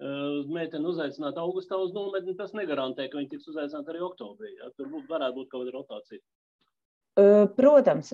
[0.00, 4.54] meitene uzaicināta augustā uz nometni, tas negarantē, ka viņa tiks uzaicināta arī oktobrī.
[4.56, 4.70] Ja?
[4.76, 6.22] Tur būt, varētu būt kaut kāda rotācija.
[7.56, 8.12] Protams,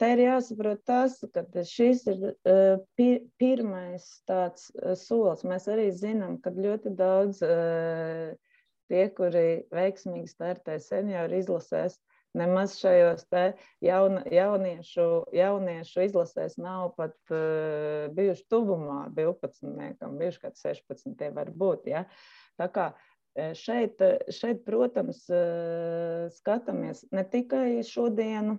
[0.00, 2.20] te ir jāsaprot tas, ka šis ir
[3.36, 4.70] pirmais tāds
[5.02, 5.42] solis.
[5.44, 7.42] Mēs arī zinām, ka ļoti daudz
[8.86, 11.98] tie, kuri veiksmīgi startē senioru izlasēs,
[12.36, 13.26] nemaz šajos
[13.84, 17.16] jaun, jauniešu, jauniešu izlasēs nav pat
[18.16, 21.92] bijuši tuvumā 12, bijuši kaut 16, tie var būt.
[21.92, 22.06] Ja?
[22.60, 22.90] Tā kā
[23.36, 24.00] Šeit,
[24.32, 25.18] šeit, protams,
[26.38, 28.54] skatāmies ne tikai šodienu,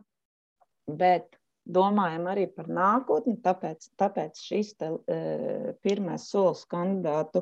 [0.99, 1.33] bet
[1.65, 3.39] domājam arī par nākotni.
[3.41, 4.91] Tāpēc, tāpēc šis te,
[5.81, 7.41] pirmais solis kandidātu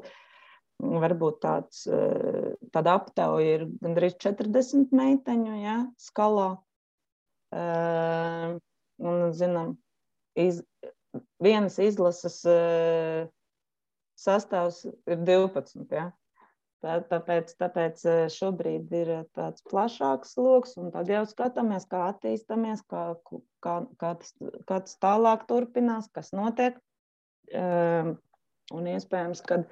[0.79, 1.83] varbūt tāds,
[2.75, 6.49] tāda aptauja ir gandrīz 40 meiteņu ja, skalā.
[7.55, 9.75] Un, zinām,
[10.39, 10.61] iz,
[11.43, 12.41] vienas izlases
[14.19, 15.88] sastāvs ir 12.
[15.91, 16.09] Ja.
[16.83, 23.07] Tā, tāpēc, tāpēc šobrīd ir tāds plašāks lokus, un tad jau skatāmies, kā attīstāmies, kā,
[23.65, 24.35] kā, kā, tas,
[24.69, 26.77] kā tas tālāk turpinās, kas notiek.
[27.55, 29.63] Un iespējams, ka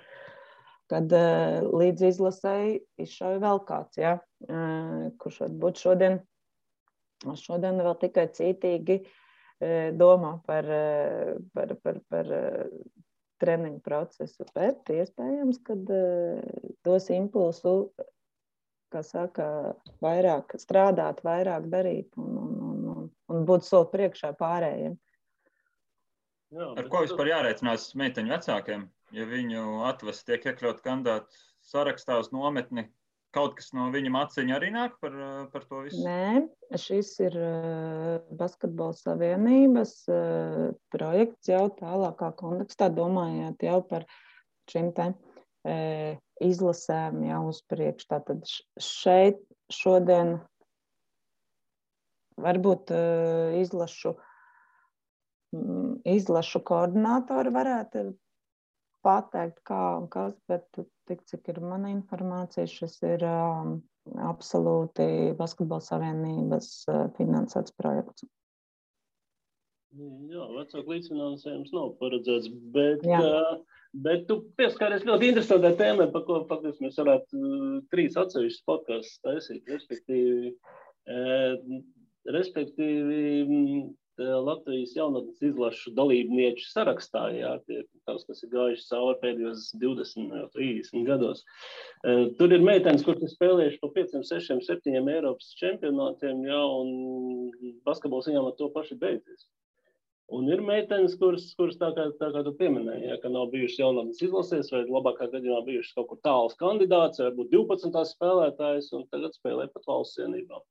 [0.91, 4.17] kad līdz izlasēji izšauja vēl kāds, ja,
[5.21, 6.19] kurš varbūt šodien,
[7.39, 8.99] šodien vēl tikai cītīgi
[9.97, 10.67] domā par,
[11.55, 12.33] par, par, par
[13.43, 16.41] treniņu procesu, bet iespējams, ka uh,
[16.85, 17.75] dos impulsu,
[18.93, 19.45] kā saka,
[20.03, 24.95] vairāk strādāt, vairāk darīt un, un, un, un, un būt soli priekšā pārējiem.
[26.53, 28.85] Jā, Ar ko vispār jārēķinās meiteņu vecākiem?
[29.13, 31.37] Ja viņu atvest tiek iekļaut kandidātu
[31.69, 32.87] sarakstā uz nometni,
[33.33, 35.13] kaut kas no viņa maciņa arī nāk par,
[35.53, 36.01] par to visu?
[36.05, 36.47] Nē,
[36.81, 37.37] šis ir
[38.39, 39.93] Basketbola savienības
[40.93, 44.07] projekts jau tālākā kontekstā, domājot jau par
[44.73, 45.11] šim te
[46.43, 48.09] izlasēm jau uz priekšu.
[48.15, 48.49] Tātad
[48.81, 50.39] šeit šodien
[52.41, 52.89] varbūt
[53.61, 54.17] izlašu,
[56.17, 58.07] izlašu koordinātori varētu
[59.03, 60.67] pateikt, kā un kas, bet
[61.09, 63.75] tik cik ir mana informācija, šis ir um,
[64.29, 68.25] absolūti Basketbola savienības uh, finansēts projekts.
[69.93, 73.59] Jā, vecāku līdzfinansējums nav paredzēts, bet, uh,
[74.05, 79.19] bet tu pieskaries ļoti interesantai tēmai, par ko faktiski mēs varētu uh, trīs atsevišķus podkastus
[79.27, 80.55] taisīt, respektīvi,
[81.13, 81.83] uh,
[82.33, 83.19] respektīvi
[84.19, 91.07] Latvijas jaunatnes izlašu dalībnieku sarakstā, jā, tie, tās, kas ir gājuši cauri pēdējos 20, 30
[91.07, 91.41] gados.
[92.37, 98.51] Tur ir meitenes, kuras spēlējuši pa 5, 6, 7 Eiropas čempionātiem, jā, un basketbols viņām
[98.51, 99.47] ar to paši beidzies.
[100.33, 103.81] Un ir meitenes, kuras, kuras tā, kā, tā kā tu pieminēji, ja, ka nav bijušas
[103.81, 109.35] jaunatnes izlasēs, vai labākā gadījumā bijušas kaut kur tāls kandidāts, varbūt 12 spēlētājs, un tagad
[109.37, 110.61] spēlē pat valsts cienībā.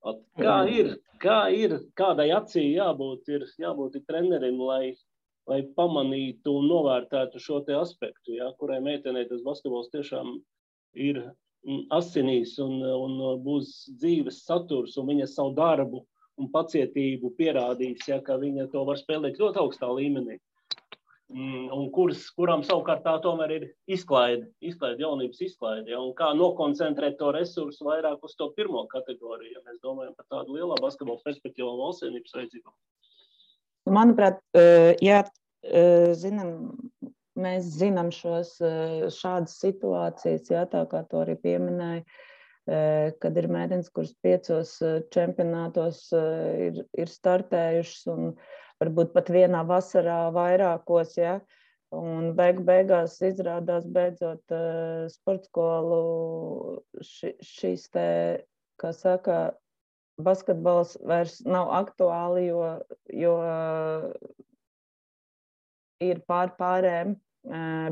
[0.00, 4.94] At, kā ir, kā ir, kādai acī jābūt, ir, jābūt ir trenerim, lai,
[5.50, 10.38] lai pamanītu un novērtētu šo te aspektu, ja, kurai meitenei tas basketbols tiešām
[10.96, 16.04] ir mm, asinīs un, un būs dzīves saturs, un viņa savu darbu
[16.40, 20.40] un pacietību pierādīs, ja, ka viņa to var spēlēt ļoti augstā līmenī.
[21.30, 23.64] Mm, un kuras, kurām savukārt tā tomēr ir
[23.94, 25.92] izklaide, izklaide jaunības izklaide.
[25.92, 30.56] Ja, kā nokoncentrēt to resursu vairāk uz to pirmo kategoriju, ja mēs domājam par tādu
[30.56, 32.74] lielā basketbola perspektīvu valstsienības vajadzību.
[33.94, 34.42] Manuprāt,
[34.98, 35.20] jā,
[36.18, 36.50] zinām,
[37.38, 38.56] mēs zinām šos,
[39.14, 42.02] šādas situācijas, jā, tā kā to arī pieminēja
[43.22, 44.76] kad ir meitenes, kuras piecos
[45.14, 48.34] čempionātos ir, ir startējušas un
[48.80, 51.16] varbūt pat vienā vasarā vairākos.
[51.20, 51.38] Ja?
[51.94, 54.52] Un beig beigās izrādās beidzot
[55.10, 56.02] sporta skolu
[57.02, 58.04] ši, šīs te,
[58.80, 59.40] kā saka,
[60.22, 62.62] basketbols vairs nav aktuāli, jo,
[63.16, 63.34] jo
[66.04, 67.16] ir pār pārējiem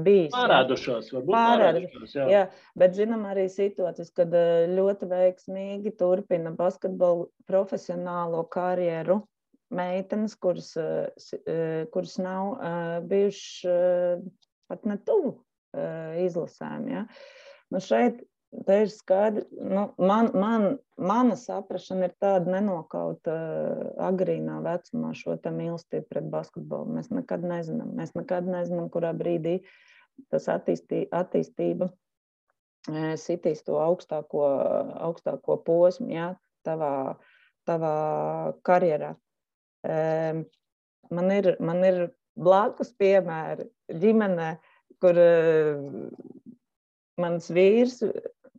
[0.04, 0.30] bijis.
[0.34, 2.14] Pārādušās, varbūt pārādušās.
[2.14, 2.28] Jā.
[2.32, 2.42] jā,
[2.78, 4.36] bet zinām arī situācijas, kad
[4.74, 9.22] ļoti veiksmīgi turpina basketbolu profesionālo karjeru
[9.74, 10.72] meitenes, kuras,
[11.92, 12.54] kuras nav
[13.10, 14.24] bijušas
[14.68, 15.34] pat ne tuvu
[16.24, 16.88] izlasēm.
[16.92, 17.04] Ja.
[17.72, 19.48] Nu šeit Tā ir skaidrs.
[19.52, 20.62] Nu, man, man,
[20.96, 26.96] mana saprāšana ir tāda, nenokaut uh, agrīnā vecumā šo mīlestību pret basketbolu.
[26.96, 27.92] Mēs nekad nezinām.
[27.98, 29.58] Mēs nekad nezinām, kurā brīdī
[30.32, 31.92] tas attīstī, attīstība
[33.20, 34.40] sitīs to augstāko,
[35.04, 36.28] augstāko posmu jā,
[36.64, 37.18] tavā,
[37.68, 37.94] tavā
[38.64, 39.12] karjerā.
[39.88, 40.42] Um,
[41.14, 42.02] man, ir, man ir
[42.38, 43.68] blakus piemēri
[44.02, 44.50] ģimenē,
[45.02, 45.86] kur uh,
[47.18, 48.02] mans vīrs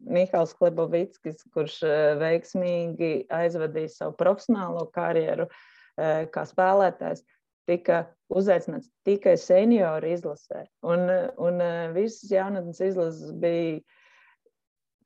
[0.09, 7.23] Mihāls Klebovickis, kurš eh, veiksmīgi aizvadīja savu profesionālo karjeru eh, kā spēlētājs,
[7.69, 8.03] tika
[8.33, 10.65] uzaicināts tikai senioru izlasē.
[10.87, 11.05] Un,
[11.37, 13.81] un eh, visas jaunatnes izlases bija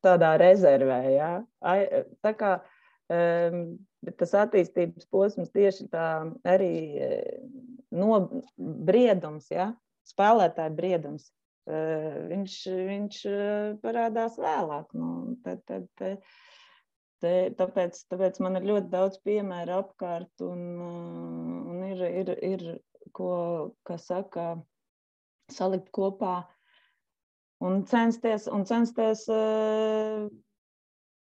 [0.03, 1.01] tādā rezervē.
[1.15, 1.31] Ja?
[2.23, 2.57] Tā kā
[4.19, 6.07] tas attīstības posms tieši tā
[6.47, 6.73] arī
[7.93, 8.19] no
[8.57, 9.71] briedums, ja?
[10.09, 11.29] spēlētāja briedums
[11.67, 12.55] viņš,
[12.89, 13.19] viņš
[13.83, 14.89] parādās vēlāk.
[14.97, 15.85] Nu, tad, tad,
[17.23, 20.65] te, tāpēc, tāpēc man ir ļoti daudz piemēru apkārt, un,
[21.71, 22.65] un ir, ir, ir
[23.15, 23.31] ko,
[23.97, 24.57] saka,
[25.51, 26.41] salikt kopā
[27.63, 29.27] un censties, un censties,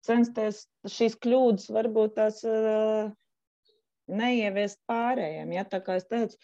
[0.05, 2.43] censties šīs kļūdas varbūt tās
[4.11, 5.57] neieviest pārējiem.
[5.57, 6.39] Ja, tā kā es teicu,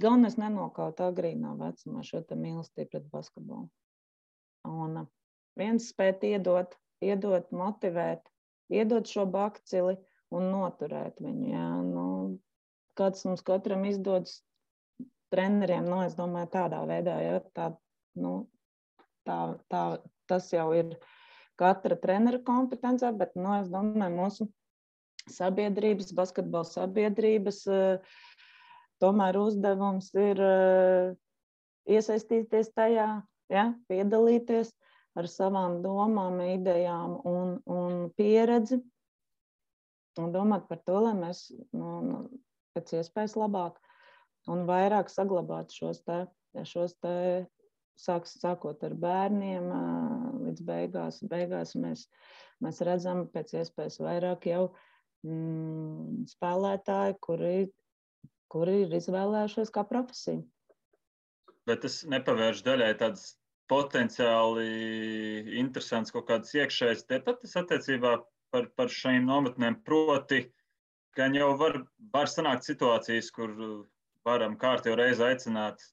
[0.00, 3.66] Galvenais nenokaut agrīnā vecumā šo mīlestību pret basketbolu.
[4.68, 5.08] Un uh,
[5.58, 6.72] viens spēt iedot,
[7.04, 8.24] iedot, motivēt,
[8.72, 9.98] iedot šo bakcili
[10.32, 11.50] un noturēt viņu.
[11.52, 11.66] Jā.
[11.84, 12.06] Nu,
[12.96, 14.40] kāds mums katram izdodas
[15.32, 17.70] treneriem, nu, es domāju, tādā veidā, ja, tā,
[18.20, 18.32] nu,
[19.28, 19.38] tā,
[19.72, 19.84] tā,
[20.28, 20.96] tas jau ir
[21.60, 24.48] katra trenera kompetencē, bet, nu, es domāju, mūsu
[25.30, 28.14] sabiedrības, basketbola sabiedrības uh,
[29.02, 31.10] tomēr uzdevums ir eh,
[31.90, 33.08] iesaistīties tajā,
[33.52, 34.72] ja, piedalīties
[35.18, 38.80] ar savām domām, idejām un, un pieredzi.
[40.20, 42.18] Un domāt par to, lai mēs nu, nu,
[42.76, 43.78] pēc iespējas labāk
[44.52, 46.18] un vairāk saglabātu šos te,
[46.68, 47.14] šos te
[47.98, 49.68] sāks, sākot ar bērniem,
[50.46, 52.06] līdz beigās, beigās mēs,
[52.64, 54.64] mēs redzam pēc iespējas vairāk jau
[55.26, 57.54] mm, spēlētāji, kuri
[58.52, 60.42] kuri ir izvēlējušies kā profesiju.
[61.68, 63.36] Bet tas nepavērš daļai tādas
[63.70, 64.66] potenciāli
[65.62, 68.16] interesants kaut kādas iekšējas debatas attiecībā
[68.52, 69.78] par, par šīm nometnēm.
[69.86, 70.42] Proti,
[71.16, 71.78] gan jau var,
[72.12, 73.54] var sanākt situācijas, kur
[74.26, 75.86] varam kārtīgi reizi aicināt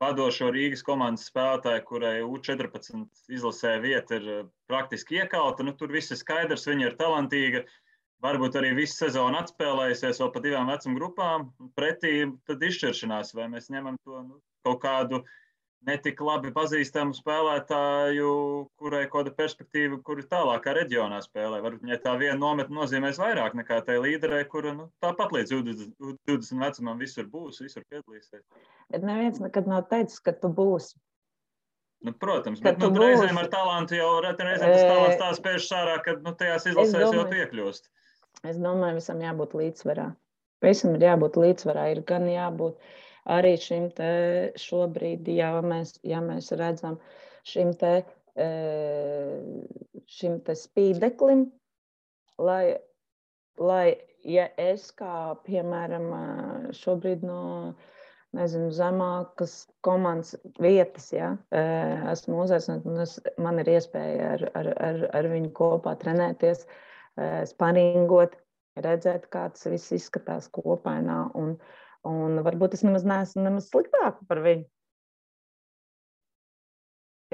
[0.00, 4.28] vadošo Rīgas komandas spēlētāju, kurai U14 izlasē vieta ir
[4.70, 5.66] praktiski iekauta.
[5.66, 7.64] Nu, tur viss ir skaidrs, viņa ir talantīga
[8.24, 11.50] varbūt arī visu sezonu atspēlējusies vēl pa divām vecuma grupām.
[11.78, 12.14] Pretī
[12.48, 15.22] tad izšķiršanās, vai mēs ņemam to nu, kaut kādu
[15.88, 18.30] netik labi pazīstamu spēlētāju,
[18.80, 21.60] kurai kaut kāda perspektīva, kur ir tālākā reģionā spēlē.
[21.64, 25.94] Varbūt ja tā viena nometne nozīmēs vairāk nekā tai līderei, kura nu, tāpat līdz 20,
[26.28, 28.44] 20 vecumam visur būs, visur piedalīsies.
[28.92, 30.98] Bet neviens nekad nav teicis, ka tu būsi.
[32.04, 36.16] Nu, protams, bet nu, reizēm ar talantu jau reizēm tas talants tā spēj sārā, ka
[36.24, 37.90] nu, tajās izlasēs domāju, jau tu iekļūst.
[38.48, 40.06] Es domāju, visam jābūt līdzsvarā.
[40.64, 41.90] Visam ir jābūt līdzsvarā.
[41.92, 42.80] Ir gan jābūt
[43.30, 44.10] arī šim te
[44.60, 46.98] šobrīd, ja mēs, ja mēs redzam
[47.48, 48.00] šim te,
[48.34, 48.48] e,
[50.18, 51.46] šim te spīdeklim,
[52.42, 52.64] lai,
[53.60, 53.86] lai
[54.26, 56.10] ja es kā, piemēram,
[56.76, 57.40] šobrīd no
[58.36, 61.64] nezinu, zemākas komandas vietas, ja, e,
[62.12, 66.62] esmu uzaicināta un es, man ir iespēja ar, ar, ar, ar viņu kopā trenēties.
[66.66, 66.86] Uh,
[67.46, 68.36] sparingot,
[68.80, 71.30] redzēt, kā tas viss izskatās kopainā.
[71.34, 71.56] Un,
[72.08, 74.66] un varbūt es nemaz neesmu nemaz sliktāk par viņu.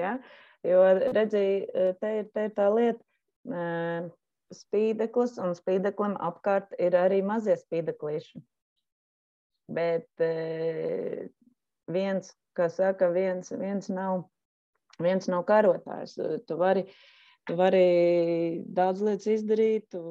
[0.01, 0.17] Ja?
[0.65, 0.81] Jo,
[1.15, 3.01] redziet, te, ir, te ir tā lieta,
[4.53, 8.41] spīdeklis un spīdeklim apkārt ir arī mazie spīdeklīši.
[9.73, 10.25] Bet
[11.91, 14.27] viens, kā saka, viens, viens, nav,
[15.03, 16.15] viens nav karotājs.
[16.47, 16.99] Tu vari uh,
[17.47, 20.01] tu vari daudz lietas izdarīt, tu,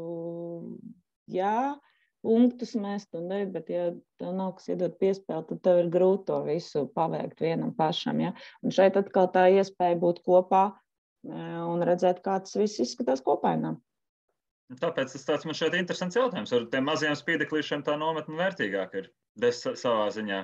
[1.31, 1.77] jā,
[2.27, 3.89] punktus mest, un ne, bet, ja
[4.21, 8.21] tev nav kas iedot piespēli, tad tev ir grūti to visu paveikt vienam pašam.
[8.25, 8.35] Ja?
[8.67, 10.67] Un šeit atkal tā iespēja būt kopā
[11.27, 13.77] un redzēt, kā tas viss izskatās kopainā.
[14.83, 16.53] Tāpēc tas tāds man šeit interesants jautājums.
[16.55, 20.43] Ar tiem maziem spīdeklīšiem tā nometne vērtīgāka ir des savā ziņā.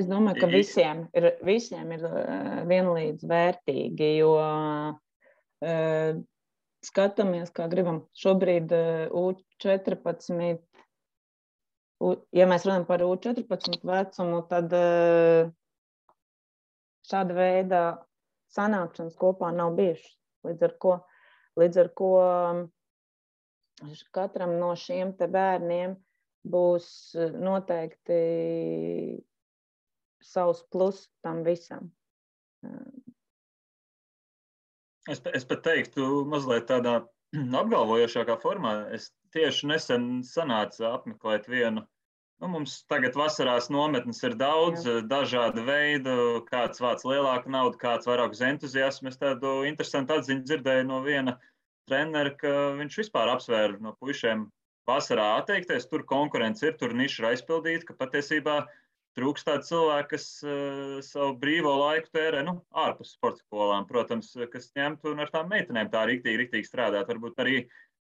[0.00, 2.06] Es domāju, ka visiem ir, visiem ir
[2.66, 6.16] vienlīdz vērtīgi, jo uh,
[6.86, 8.04] skatāmies, kā gribam.
[8.16, 8.72] Šobrīd
[9.10, 10.58] U14,
[12.36, 14.74] ja mēs runājam par U14 vecumu, tad
[17.06, 17.82] šāda veida
[18.56, 20.16] sanākšanas kopā nav bijušas.
[20.46, 20.96] Līdz ar ko,
[21.58, 22.10] līdz ar ko
[24.14, 25.96] katram no šiem bērniem
[26.46, 26.88] būs
[27.34, 28.20] noteikti
[30.22, 31.90] savs plus tam visam.
[35.10, 36.96] Es, es pat teiktu, mazliet tādā
[37.60, 38.76] apgalvojošākā formā.
[38.96, 41.84] Es tieši nesen sanācu apmeklēt vienu.
[42.42, 44.98] Nu, mums tagad vasarās nometnes ir daudz, Jā.
[45.08, 46.16] dažādu veidu,
[46.50, 49.08] kāds vāc lielāku naudu, kāds vairāk uz entuziasmu.
[49.08, 51.38] Es tādu interesantu atziņu dzirdēju no viena
[51.88, 54.50] trenera, ka viņš vispār apsvēra no puišiem
[54.90, 55.88] vasarā atteikties.
[55.88, 58.76] Tur konkurence ir, tur niša ir aizpildīta, ka patiesībā uh,
[59.16, 64.70] trūkst tādu cilvēku, kas uh, savu brīvo laiku tērē nu, ārpus sporta skolām, protams, kas
[64.76, 67.08] ņemtu un ar tām meitenēm tā rīktīgi, rīktīgi strādāt.
[67.10, 67.56] Varbūt arī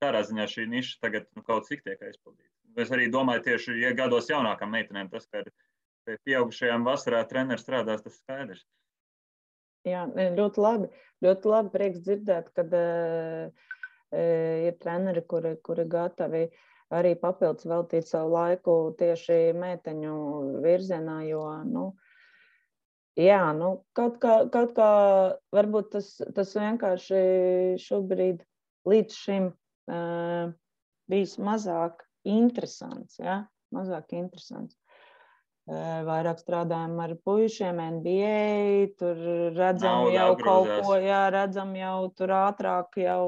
[0.02, 2.50] tādā ziņā šī niša tagad nu, kaut cik tiek aizpildīta.
[2.82, 8.04] Es arī domāju, tieši ja gados jaunākām meitenēm tas, ka ar pieaugušajām vasarā treneris strādās,
[8.04, 8.66] tas skaidrs.
[9.86, 10.04] Jā,
[10.36, 10.90] ļoti labi.
[11.24, 13.68] Ļoti labi prieks dzirdēt, kad uh,
[14.12, 20.16] ir treneri, kuri, kuri gatavi uh, arī papildus veltīt savu laiku tieši meiteņu
[20.64, 21.86] virzienā, jo, nu,
[23.18, 24.90] jā, nu, kaut kā, kaut kā
[25.56, 27.20] varbūt tas, tas vienkārši
[27.82, 28.44] šobrīd
[28.86, 30.54] līdz šim uh,
[31.10, 33.44] bijis mazāk interesants, ja?
[33.74, 34.76] mazāk interesants.
[35.66, 39.18] Uh, vairāk strādājam ar puišiem, NBA, tur
[39.56, 43.26] redzam Naudā jau kaut ko, jā, redzam jau tur ātrāk jau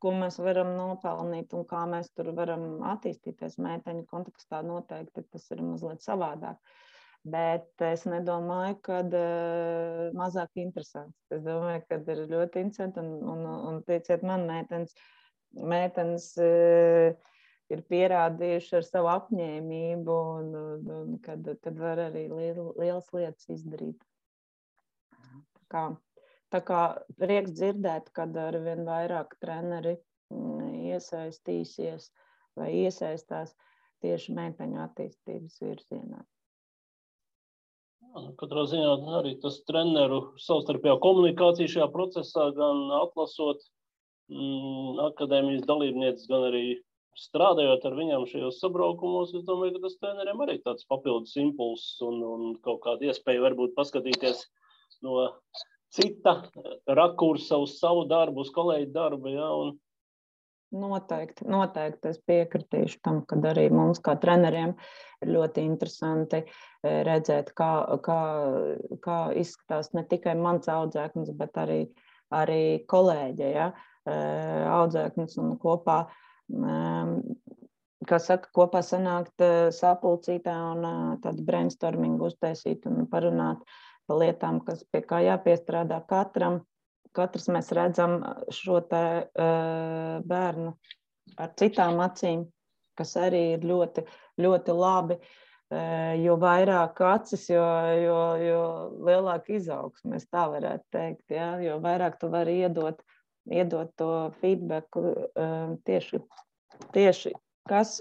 [0.00, 5.62] ko mēs varam nopelnīt un kā mēs tur varam attīstīties meiteņu kontekstā, noteikti tas ir
[5.64, 6.60] mazliet savādāk.
[7.30, 11.18] Bet es nedomāju, ka uh, mazāk interesants.
[11.28, 14.94] Es domāju, ka ir ļoti interesanti un, un, un ticiet man, meitenes,
[15.52, 17.12] meitenes uh,
[17.70, 23.52] ir pierādījuši ar savu apņēmību, un, un, un kad, kad var arī liel, lielas lietas
[23.52, 24.00] izdarīt.
[25.70, 25.90] Kā
[26.50, 26.80] Tā kā
[27.20, 29.94] prieks dzirdēt, kad ar vien vairāk treneri
[30.34, 32.10] mm, iesaistīsies
[32.58, 33.54] vai iesaistās
[34.02, 36.24] tieši meiteņu attīstības virzienā.
[38.40, 43.62] Katrā ziņā arī tas treneru savstarpējā komunikācija šajā procesā, gan atlasot
[44.32, 46.64] mm, akadēmijas dalībnieces, gan arī
[47.20, 52.18] strādājot ar viņiem šajos sabraukumos, es domāju, ka tas treneriem arī tāds papildus impulss un,
[52.26, 54.42] un kaut kāda iespēja varbūt paskatīties
[55.06, 55.28] no
[55.90, 56.34] cita
[56.86, 59.32] rakursa uz savu darbu, uz kolēģi darbu.
[59.34, 59.78] Ja, un...
[60.70, 64.76] Noteikti, noteikti es piekritīšu tam, ka arī mums, kā treneriem,
[65.18, 67.70] ir ļoti interesanti eh, redzēt, kā,
[68.06, 68.20] kā,
[69.02, 71.80] kā izskatās ne tikai mans audzēknis, bet arī,
[72.30, 73.72] arī kolēģi ja,
[74.06, 76.04] eh, audzēknis un kopā.
[76.54, 77.18] Ehm,
[78.06, 83.66] kā saka, kopā sanākt eh, sapulcītā un tādu brainstormingu uztaisīt un parunāt
[84.10, 86.64] pa lietām, kas pie kā jāpiestrādā katram.
[87.14, 88.20] Katrs mēs redzam
[88.54, 90.74] šo te, uh, bērnu
[91.42, 92.44] ar citām acīm,
[92.98, 94.04] kas arī ir ļoti,
[94.42, 95.18] ļoti labi.
[95.70, 97.62] Uh, jo vairāk acis, jo,
[98.02, 98.62] jo, jo
[99.06, 101.24] lielāka izaugsme, tā varētu teikt.
[101.34, 101.52] Ja?
[101.62, 103.02] Jo vairāk tu vari iedot,
[103.50, 104.10] iedot to
[104.42, 106.22] feedback uh, tieši,
[106.94, 107.34] tieši
[107.70, 108.00] kas,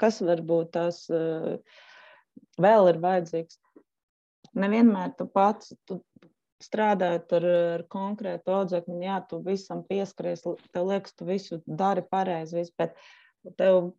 [0.00, 1.58] kas varbūt tas uh,
[2.60, 3.60] vēl ir vajadzīgs
[4.58, 6.00] nevienmēr tu pats tu
[6.62, 12.60] strādājot ar, ar konkrētu audzēkni, jā, tu visam pieskaries, tev liekas, tu visu dari pareizi,
[12.60, 12.94] visu, bet
[13.58, 13.92] tev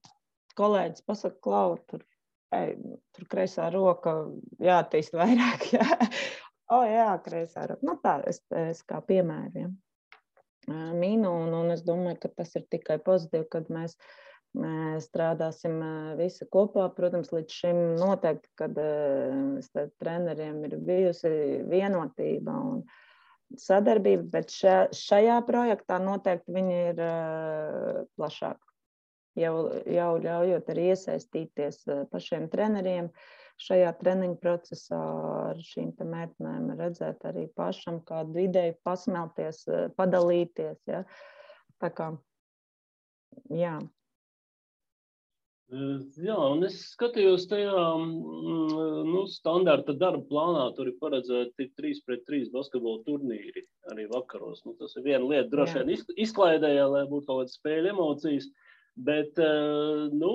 [0.59, 2.05] kolēģis pasaka, klau, tur,
[2.55, 2.77] ej,
[3.15, 4.15] tur kreisā roka
[4.63, 5.87] jātīst vairāk, jā.
[6.71, 7.83] o, jā, kreisā roka.
[7.89, 9.73] Nu, tā, es, es kā piemēriem
[10.71, 14.11] mīnu, un, un es domāju, ka tas ir tikai pozitīvi, kad mēs uh,
[14.53, 15.79] strādāsim
[16.19, 16.87] visi kopā.
[16.93, 18.77] Protams, līdz šim noteikti, kad
[19.65, 21.31] starp treneriem ir bijusi
[21.69, 22.83] vienotība un
[23.59, 24.53] sadarbība, bet
[24.97, 27.01] šajā projektā noteikti viņi ir
[28.17, 28.59] plašāk.
[29.33, 29.53] Jau,
[29.89, 31.79] jau ļaujot arī iesaistīties
[32.11, 33.07] pašiem treneriem,
[33.57, 34.99] šajā treniņu procesā
[35.49, 39.63] ar šīm meitenēm, redzēt arī pašam kādu ideju, pasmelties,
[39.97, 40.77] padalīties.
[40.85, 41.01] Ja?
[41.81, 42.11] Tā kā,
[43.49, 43.79] jā.
[45.73, 50.65] Jā, un es skatījos tajā mm, nu, standarta darba plānā.
[50.77, 54.61] Tur ir paredzēti 3 pret 3 basketbola turnīri arī vakaros.
[54.67, 55.95] Nu, tas ir viena lieta, droši vien
[56.25, 58.49] izklaidējā, lai būtu kaut kādas spēļu emocijas.
[59.07, 59.39] Bet,
[60.13, 60.33] nu,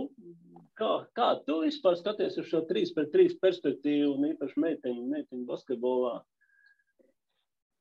[0.80, 5.46] kā, kā tu vispār skaties uz šo 3 pret 3 perspektīvu un īpaši meiteņu, meiteņu
[5.46, 6.16] basketbolā?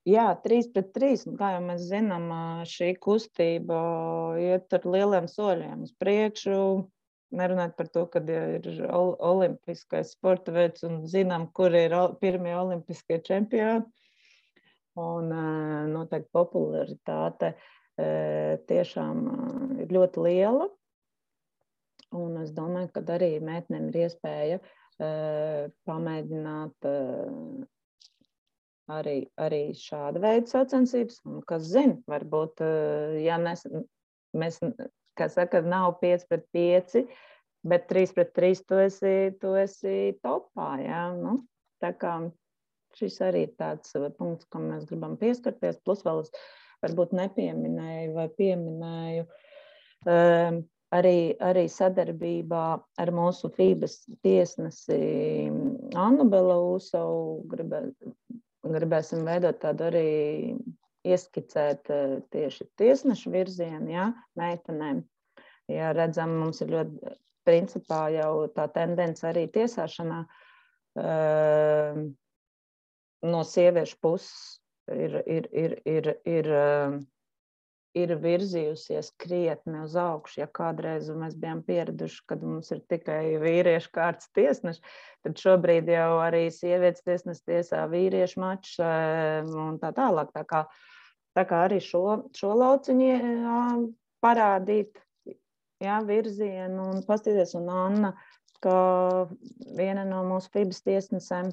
[0.08, 1.34] Jā, 3 pret 3.
[1.40, 2.30] Kā jau mēs zinām,
[2.70, 3.82] šī kustība
[4.44, 6.60] iet ar lieliem soļiem uz priekšu
[7.36, 13.86] nerunāt par to, ka ir olimpiskais sporta veids un zinām, kur ir pirmie olimpiskie čempioni.
[14.98, 15.30] Un
[15.94, 17.54] noteikti popularitāte
[17.98, 19.24] tiešām
[19.84, 20.68] ir ļoti liela.
[22.18, 24.60] Un es domāju, ka arī meitenēm ir iespēja
[25.86, 26.88] pamēģināt
[28.98, 31.20] arī, arī šādu veidu sacensības.
[31.28, 32.64] Un, kas zina, varbūt,
[33.22, 33.66] ja nes,
[34.38, 34.62] mēs
[35.18, 37.02] kā saka, nav 5 pret 5,
[37.68, 40.70] bet 3 pret 3 tu esi, tu esi topā.
[40.84, 41.08] Ja?
[41.18, 41.40] Nu,
[41.84, 42.20] tā kā
[42.98, 45.82] šis arī ir tāds uh, punkts, kam mēs gribam pieskarties.
[45.86, 46.32] Plus vēl es
[46.86, 49.28] varbūt nepieminēju vai pieminēju.
[50.08, 50.62] Um,
[50.96, 52.66] arī, arī sadarbībā
[53.02, 55.00] ar mūsu FIBAS tiesnesi
[55.98, 57.84] Annu Belausovu gribē,
[58.68, 60.10] gribēsim veidot tādu arī
[61.14, 65.04] ieskicēt eh, tieši tiesnešu virzienu, ja, meitenēm.
[65.72, 67.16] Ja redzam, mums ir ļoti,
[67.48, 72.00] principā jau tā tendence arī tiesāšanā uh,
[73.28, 74.32] no sieviešu puses
[74.92, 76.98] ir, ir, ir, ir, ir, uh,
[78.00, 80.42] ir virzījusies krietni uz augšu.
[80.44, 84.84] Ja kādreiz mēs bijām pieraduši, kad mums ir tikai vīriešu kārtas tiesneši,
[85.28, 90.32] tad šobrīd jau arī sievietes tiesnesis tiesā vīriešu mačus un tā tālāk.
[90.36, 90.86] Tā kā uh,
[91.38, 92.02] Tā kā arī šo,
[92.34, 93.62] šo lauciņu jā,
[94.26, 94.98] parādīt
[95.84, 98.12] jā, virzienu un paskatīties, un Anna,
[98.66, 98.80] kā
[99.78, 101.52] viena no mūsu FIBas tiesnesēm,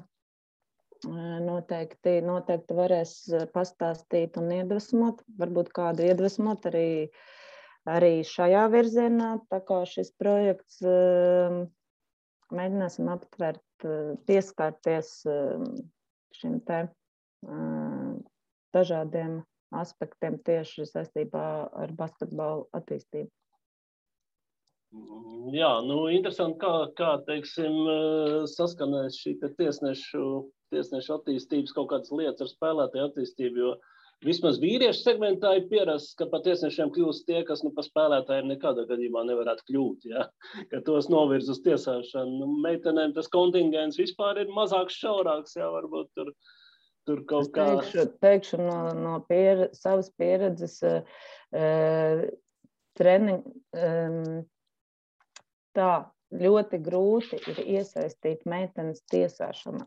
[1.45, 3.13] noteikti, noteikti varēs
[3.53, 6.89] pastāstīt un iedvesmot, varbūt kādu iedvesmot arī,
[7.85, 9.31] arī šajā virzienā.
[9.51, 10.81] Tā kā šis projekts
[12.55, 13.89] mēģināsim aptvert,
[14.25, 15.19] pieskarties
[16.41, 16.87] šim te
[18.75, 23.31] dažādiem aspektiem tieši saistībā ar basketbolu attīstību.
[25.51, 27.73] Jā, nu, interesanti, kā, kā teiksim,
[28.47, 30.23] saskanēs šī te tiesnešu,
[30.73, 33.73] tiesnešu attīstības kaut kādas lietas ar spēlētāju attīstību, jo
[34.25, 38.87] vismaz vīriešu segmentā ir pierasts, ka pat tiesnešiem kļūst tie, kas nu, pa spēlētājiem nekādā
[38.89, 40.29] gadījumā nevarētu kļūt, ja?
[40.71, 42.39] ka tos novirz uz tiesāšanu.
[42.39, 46.31] Nu, meitenēm tas kontingents vispār ir mazāks, šaurāks, jā, varbūt tur.
[46.31, 46.53] Uh,
[47.05, 47.67] Tur kaut kā.
[47.69, 52.23] Teikšu, teikšu no, no pier, savas pieredzes, uh,
[52.97, 53.37] treni,
[53.77, 54.41] um,
[55.75, 55.91] tā
[56.33, 59.85] ļoti grūti ir iesaistīt meitenes tiesāšanā.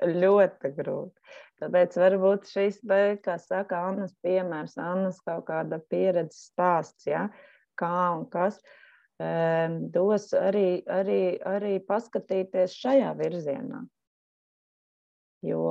[0.00, 1.36] Ļoti grūti.
[1.60, 2.80] Tāpēc varbūt šis,
[3.20, 7.28] kā saka, Annas piemērs, Annas kaut kāda pieredzes stāsts, ja?
[7.80, 8.58] kā un kas,
[9.20, 13.84] um, dos arī, arī, arī paskatīties šajā virzienā.
[15.46, 15.62] Jo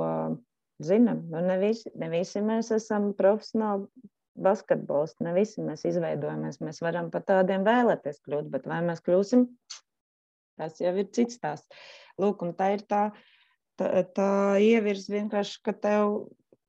[0.82, 3.86] zinām, nu ne, visi, ne visi mēs esam profesionāli
[4.40, 6.60] basketbolisti, ne visi mēs izveidojamies.
[6.64, 9.46] Mēs varam pat tādiem vēlēties kļūt, bet vai mēs kļūsim,
[10.60, 11.64] tas jau ir cits tās.
[12.20, 13.02] Lūk, un tā ir tā,
[13.80, 14.30] tā, tā
[14.62, 16.16] ievirs vienkārši, ka tev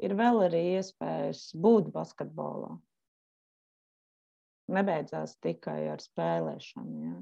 [0.01, 2.75] ir vēl arī iespējas būt basketbolā.
[4.71, 6.99] Nebeidzās tikai ar spēlēšanu.
[7.07, 7.15] Ja?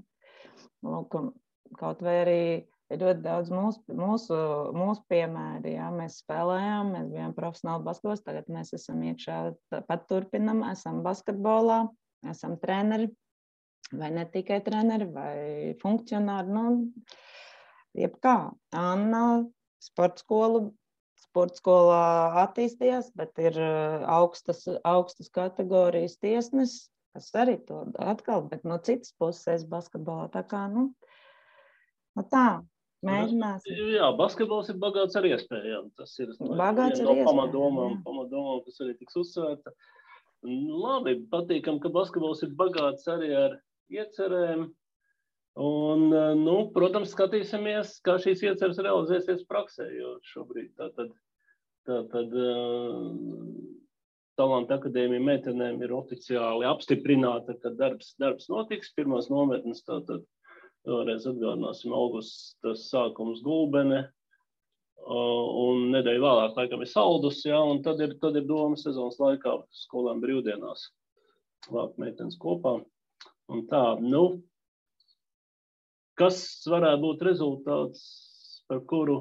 [0.86, 1.16] Lūk,
[1.80, 2.42] kaut vai arī
[2.90, 4.38] ir ļoti daudz mūsu, mūsu,
[4.76, 5.76] mūsu piemēri.
[5.78, 5.90] Jā.
[5.94, 9.40] Mēs spēlējām, mēs bijām profesionāli basketbols, tagad mēs esam iekšā,
[9.90, 11.84] pat turpinam, esam basketbolā,
[12.30, 13.10] esam treneri,
[13.94, 15.38] vai ne tikai treneri, vai
[15.82, 16.54] funkcionāri.
[16.54, 16.66] Nu,
[17.98, 18.38] jebkā.
[18.76, 19.24] Anna
[19.84, 20.70] sporta skolu.
[21.20, 28.64] Sports skolā attīstījās, bet ir uh, augstas, augstas kategorijas tiesnesis, kas arī to atkal, bet
[28.64, 30.30] no citas puses basketbolā.
[30.34, 30.88] Tā kā, nu,
[32.16, 32.64] nu tā,
[33.08, 33.78] Mēģināsim.
[33.94, 35.88] Jā, basketbols ir bagāts ar iespējām.
[36.00, 39.72] Tas ir bagāts no pamatdomām, pamatdomām, kas arī tiks uzsvērta.
[40.44, 43.56] Labi, patīkam, ka basketbols ir bagāts arī ar
[43.94, 44.68] iecerēm.
[45.60, 46.06] Un,
[46.40, 51.16] nu, protams, skatīsimies, kā šīs ieceres realizēsies praksē, jo šobrīd tā tad,
[51.88, 52.36] tā tad
[54.40, 58.94] Talanta akadēmija meitenēm ir oficiāli apstiprināta, ka darbs, darbs notiks.
[58.96, 60.24] Pirmās nometnes tātad
[60.90, 64.08] Vēlreiz atgādināsim, augustas sākums gulbene,
[65.10, 69.56] un nedēļa vēlāk, laikam, ir saldus, ja, un tad ir, tad ir doma sezonas laikā
[69.84, 70.90] skolām brīvdienās
[71.70, 72.80] vākt meitenes kopā.
[73.50, 74.42] Un tā, nu,
[76.20, 78.02] kas varētu būt rezultāts,
[78.70, 79.20] par kuru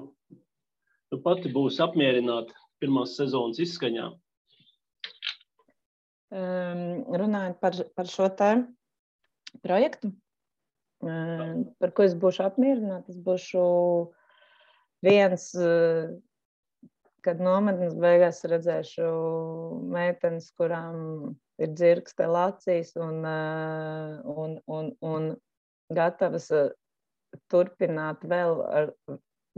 [1.09, 4.11] tu pati būsi apmierināta pirmās sezonas izskaņā?
[6.29, 8.51] Um, runājot par, par šo te
[9.64, 10.12] projektu,
[11.01, 13.65] par ko es būšu apmierināta, es būšu
[15.07, 15.51] viens,
[17.27, 19.11] kad nometnes beigās redzēšu
[19.95, 25.29] meitenes, kurām ir dzirkste lacīs un, un, un, un
[25.95, 26.51] gatavas
[27.53, 28.91] turpināt vēl ar,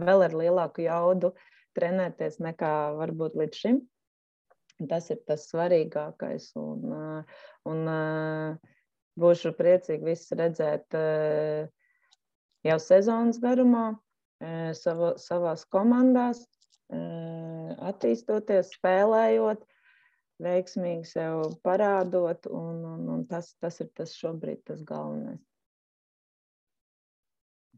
[0.01, 1.33] vēl ar lielāku jaudu
[1.79, 3.81] trenēties nekā varbūt līdz šim.
[4.91, 6.51] Tas ir tas svarīgākais.
[6.57, 7.25] Un,
[7.69, 7.91] un
[9.19, 11.67] būšu priecīgi visus redzēt eh,
[12.67, 13.91] jau sezonas garumā,
[14.77, 16.47] savo, savās komandās,
[17.91, 19.67] attīstoties, spēlējot,
[20.41, 22.49] veiksmīgi sev parādot.
[22.49, 25.43] Un, un, un tas, tas ir tas šobrīd tas galvenais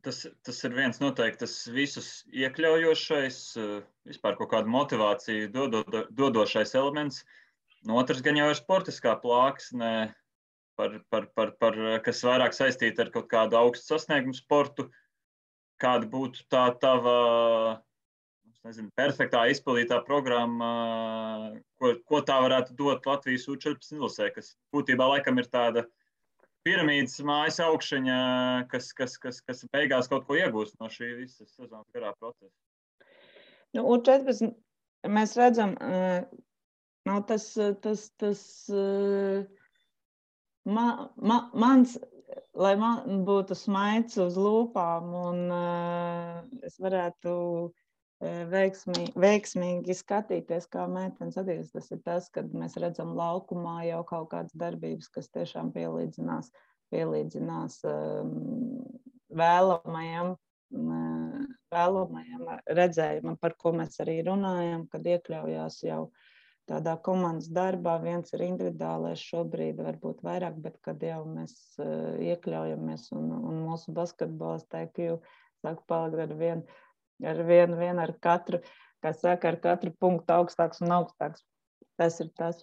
[0.02, 3.76] tas, tas ir viens noteikti tas visus iekļaujošais, eh,
[4.08, 7.22] vispār kaut kāda motivācija dodo, dodošais elements.
[7.86, 10.12] No otras gan jau ir sportiskā plāksne,
[10.76, 14.88] par, par, par, par, kas vairāk saistīta ar kaut kādu augstu sasniegumu sportu.
[15.82, 17.16] Kāda būtu tā tava
[18.66, 20.68] nezinu, perfektā izpildītā programma,
[21.80, 25.84] ko, ko tā varētu dot Latvijas U14 izlasē, kas būtībā laikam ir tāda
[26.66, 28.18] piramīdas mājas augšana,
[28.70, 32.54] kas, kas, kas, kas beigās kaut ko iegūst no šī visas sezonas garā procesa?
[33.74, 34.52] Nu, U14
[35.10, 35.74] mēs redzam,
[37.08, 37.48] nav tas,
[37.82, 38.44] tas, tas
[40.64, 41.96] man, man, mans,
[42.54, 45.40] lai man būtu smaids uz lūpām un
[46.66, 47.32] es varētu
[48.22, 51.72] veiksmīgi, veiksmīgi skatīties, kā meitenes attīstās.
[51.72, 56.52] Tas ir tas, kad mēs redzam laukumā jau kaut kādas darbības, kas tiešām pielīdzinās,
[56.94, 58.34] pielīdzinās um,
[59.42, 60.34] vēlamajam,
[60.76, 62.46] um, vēlamajam
[62.78, 66.04] redzējumam, par ko mēs arī runājam, kad iekļaujās jau
[66.72, 67.98] tādā komandas darbā.
[68.02, 73.94] Viens ir individuālais šobrīd, varbūt vairāk, bet kad jau mēs uh, iekļaujamies un, un mūsu
[73.94, 75.20] basketbols teik, jau
[75.62, 76.80] sāk palikt ar vienu
[77.22, 78.60] ar vienu, vienu ar katru,
[79.02, 81.44] kā saka, ar katru punktu augstāks un augstāks.
[82.00, 82.62] Tas ir tas,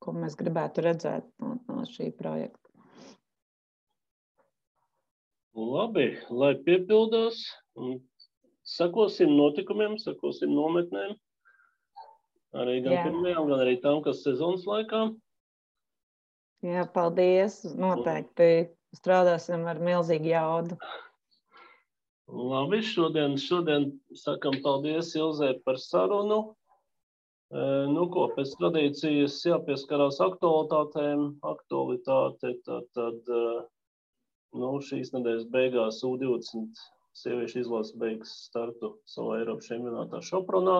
[0.00, 2.58] ko mēs gribētu redzēt no, no šī projekta.
[5.56, 7.42] Labi, lai piepildās.
[8.70, 11.16] Sakosim notikumiem, sakosim nometnēm.
[12.56, 13.02] Arī gan Jā.
[13.06, 15.04] pirmajām, gan arī tam, kas sezonas laikā.
[16.66, 17.62] Jā, paldies.
[17.78, 18.50] Noteikti
[18.96, 20.78] strādāsim ar milzīgu jaudu.
[22.30, 23.88] Labi, šodien, šodien
[24.18, 26.40] sakam paldies Ilzē par sarunu.
[27.50, 31.24] E, nu, ko pēc tradīcijas jāpieskarās aktualitātēm.
[31.46, 33.44] Aktualitāte tad, tad e,
[34.58, 36.82] nu, šīs nedēļas beigās U20
[37.18, 40.78] sieviešu izlases beigs startu savā Eiropas čempionātā Šopronā.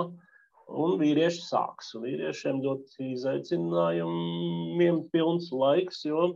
[0.70, 1.90] Un vīrieši sāks.
[1.98, 6.32] Vīriešiem ļoti izaicinājumiem pilns laiks, jo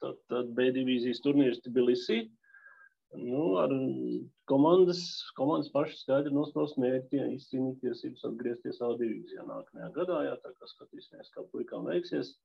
[0.00, 2.22] tad, tad B divīzijas turnīrs Tbilisī
[3.18, 3.72] Nu, ar
[4.46, 5.00] komandas,
[5.34, 10.20] komandas paši skaidri nosprost mērķi, ja izcīnīt tiesības atgriezties A divīzijā nākamajā gadā.
[10.28, 12.36] Jā, tā kā skatīsimies, kā puikām veiksies.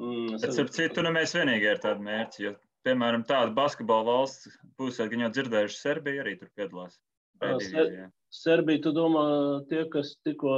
[0.00, 2.54] Mm, Bet, starp citu, nu mēs vienīgi ar tādu mērķi, jo,
[2.88, 6.96] piemēram, tāda basketbola valsts, būsiet gan jau dzirdējuši, Serbija arī tur piedalās.
[7.38, 9.24] Ser, Serbija, tu domā,
[9.70, 10.52] tie, kas tikko,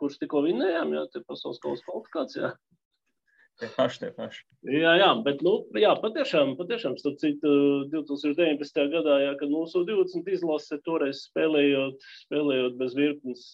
[0.00, 2.52] kurš tikko vinējām, jā, tie pasaules kausa kvalifikācijā?
[3.60, 4.42] Tie paši, tie paši.
[4.72, 7.52] Jā, jā, bet, nu, jā, patiešām, patiešām, starp citu,
[7.92, 8.80] 2019.
[8.94, 13.44] gadā, jā, kad mūsu 20 izlase toreiz spēlējot, spēlējot bez virknes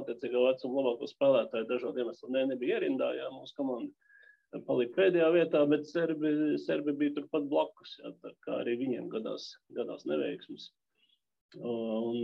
[0.00, 5.64] attiecīgā vecuma labāko spēlētāju, dažādu iemeslu ne, nebija ierindā, jā, mūsu komanda palika pēdējā vietā,
[5.70, 6.30] bet Serbi,
[6.62, 10.70] Serbi bija turpat blakus, jā, tā kā arī viņiem gadās, gadās neveiksmes.
[11.62, 12.16] Un,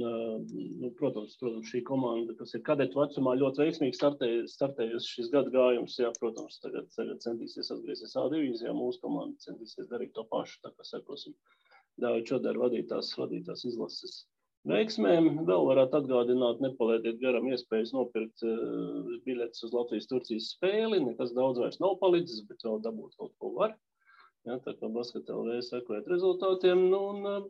[0.81, 5.53] nu, protams, protams, šī komanda, kas ir kadetu vecumā, ļoti veiksmīgi startē, startējusi šis gada
[5.55, 5.99] gājums.
[6.01, 8.75] Jā, protams, tagad, tagad centīsies atgriezties A divīzijā.
[8.75, 10.59] Mūsu komanda centīsies darīt to pašu.
[10.65, 11.37] Tā kā sekosim
[12.01, 14.25] Dāvida Čodara vadītās, vadītās izlases
[14.69, 15.45] veiksmēm.
[15.49, 21.01] Vēl varētu atgādināt, nepalaidiet garam iespējas nopirkt uh, biļetes uz Latvijas-Turcijas spēli.
[21.07, 23.79] Nekas daudz vairs nav palicis, bet vēl dabūt kaut ko var.
[24.49, 26.89] Ja, tā kā basketbolā sekojot rezultātiem.
[26.93, 27.49] Nu, un, uh,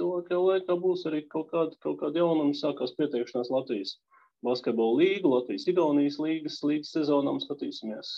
[0.00, 2.56] tuvākajā laikā būs arī kaut kāda, kaut kāda jaunuma.
[2.58, 3.96] Sākās pieteikšanās Latvijas
[4.46, 8.14] basketbola līga, Latvijas Igaunijas līgas, līgas sezonām skatīsimies.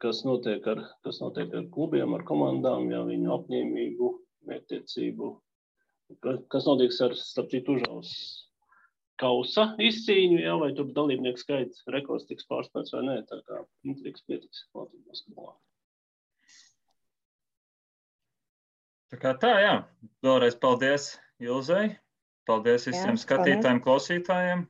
[0.00, 4.12] kas notiek ar, kas notiek ar klubiem, ar komandām, ja viņu apņēmību,
[4.48, 5.32] mērķtiecību.
[6.50, 8.14] Kas notiks ar, starp citu, užaus
[9.20, 13.16] kausa izcīņu, ja, vai tur dalībnieku skaits rekords tiks pārspēts vai nē.
[13.28, 15.52] Tā kā intrigas pietiks Latvijas basketbolā.
[19.10, 19.74] Tā kā tā, jā.
[20.22, 21.96] Vēlreiz paldies Ilzai.
[22.46, 23.86] Paldies visiem jā, skatītājiem, paldies.
[23.86, 24.62] klausītājiem.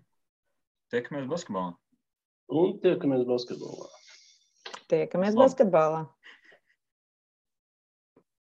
[0.90, 1.74] Tiekamies basketbolā.
[2.50, 3.90] Un tiekamies basketbolā.
[4.90, 6.06] Tiekamies basketbolā.